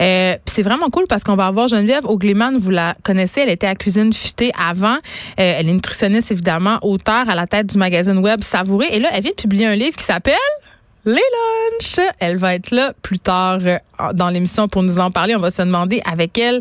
Euh, 0.00 0.36
c'est 0.44 0.62
vraiment 0.62 0.90
cool 0.90 1.04
parce 1.08 1.24
qu'on 1.24 1.36
va 1.36 1.46
avoir 1.46 1.68
Geneviève 1.68 2.04
Ogleman, 2.04 2.58
vous 2.58 2.70
la 2.70 2.96
connaissez, 3.02 3.40
elle 3.40 3.50
était 3.50 3.66
à 3.66 3.74
Cuisine 3.74 4.12
Futée 4.12 4.52
avant. 4.58 4.96
Euh, 4.96 4.98
elle 5.36 5.68
est 5.68 5.72
nutritionniste 5.72 6.32
évidemment, 6.32 6.78
auteur 6.82 7.28
à 7.28 7.34
la 7.34 7.46
tête 7.46 7.66
du 7.66 7.78
magazine 7.78 8.18
web 8.18 8.42
Savouré. 8.42 8.88
Et 8.92 8.98
là, 8.98 9.08
elle 9.14 9.22
vient 9.22 9.32
de 9.32 9.36
publier 9.40 9.66
un 9.66 9.76
livre 9.76 9.96
qui 9.96 10.04
s'appelle 10.04 10.34
les 11.04 11.14
Elle 12.18 12.36
va 12.36 12.54
être 12.54 12.70
là 12.70 12.92
plus 13.02 13.18
tard 13.18 13.60
euh, 13.64 13.78
dans 14.14 14.28
l'émission 14.28 14.68
pour 14.68 14.82
nous 14.82 14.98
en 14.98 15.10
parler. 15.10 15.36
On 15.36 15.40
va 15.40 15.50
se 15.50 15.62
demander 15.62 16.00
avec 16.10 16.36
elle 16.38 16.60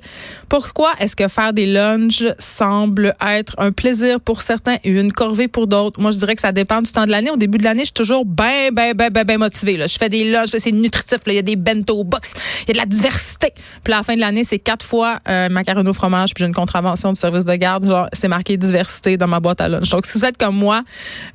pourquoi 0.50 0.92
est-ce 1.00 1.16
que 1.16 1.28
faire 1.28 1.54
des 1.54 1.66
lunchs 1.66 2.24
semble 2.40 3.16
être 3.26 3.56
un 3.58 3.72
plaisir 3.72 4.20
pour 4.20 4.42
certains 4.42 4.78
et 4.84 4.90
une 4.90 5.12
corvée 5.12 5.48
pour 5.48 5.68
d'autres. 5.68 6.00
Moi, 6.00 6.12
je 6.12 6.18
dirais 6.18 6.36
que 6.36 6.42
ça 6.42 6.52
dépend 6.52 6.82
du 6.82 6.92
temps 6.92 7.06
de 7.06 7.12
l'année. 7.12 7.32
Au 7.32 7.38
début 7.38 7.58
de 7.58 7.64
l'année, 7.64 7.82
je 7.82 7.86
suis 7.86 7.94
toujours 7.94 8.26
bien, 8.26 8.70
bien, 8.72 8.94
bien, 8.94 9.10
bien, 9.10 9.24
bien 9.24 9.38
motivée. 9.38 9.78
Là. 9.78 9.88
Je 9.88 9.98
fais 9.98 10.10
des 10.10 10.30
lunchs, 10.30 10.50
c'est 10.58 10.72
nutritif. 10.72 11.20
Il 11.28 11.34
y 11.34 11.40
a 11.40 11.42
des 11.42 11.56
bento 11.56 12.04
box, 12.04 12.34
il 12.64 12.68
y 12.68 12.72
a 12.72 12.74
de 12.74 12.78
la 12.78 12.86
diversité. 12.86 13.54
Puis 13.84 13.94
à 13.94 13.98
la 13.98 14.04
fin 14.04 14.16
de 14.16 14.22
l'année, 14.22 14.44
c'est 14.44 14.60
quatre 14.60 14.86
fois 14.86 15.20
euh, 15.28 15.50
macaroni 15.50 15.90
au 15.90 15.94
fromage 15.94 16.34
puis 16.34 16.44
j'ai 16.44 16.48
une 16.48 16.54
contravention 16.54 17.12
du 17.12 17.20
service 17.20 17.46
de 17.46 17.56
garde. 17.56 17.88
Genre, 17.88 18.08
c'est 18.14 18.28
marqué 18.28 18.58
diversité 18.58 19.18
dans 19.18 19.28
ma 19.28 19.40
boîte 19.40 19.62
à 19.62 19.70
lunch. 19.70 19.90
Donc, 19.90 20.06
si 20.06 20.18
vous 20.18 20.26
êtes 20.26 20.38
comme 20.38 20.56
moi, 20.56 20.84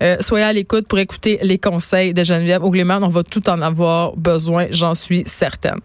euh, 0.02 0.16
soyez 0.20 0.44
à 0.44 0.52
l'écoute 0.52 0.86
pour 0.86 0.98
écouter 0.98 1.38
les 1.42 1.58
conseils 1.58 2.14
de 2.14 2.22
Geneviève 2.22 2.62
Augléman 2.62 3.00
on 3.02 3.08
va 3.08 3.22
tout 3.22 3.42
en 3.60 3.66
avoir 3.66 4.16
besoin, 4.16 4.66
j'en 4.70 4.94
suis 4.94 5.22
certaine. 5.26 5.80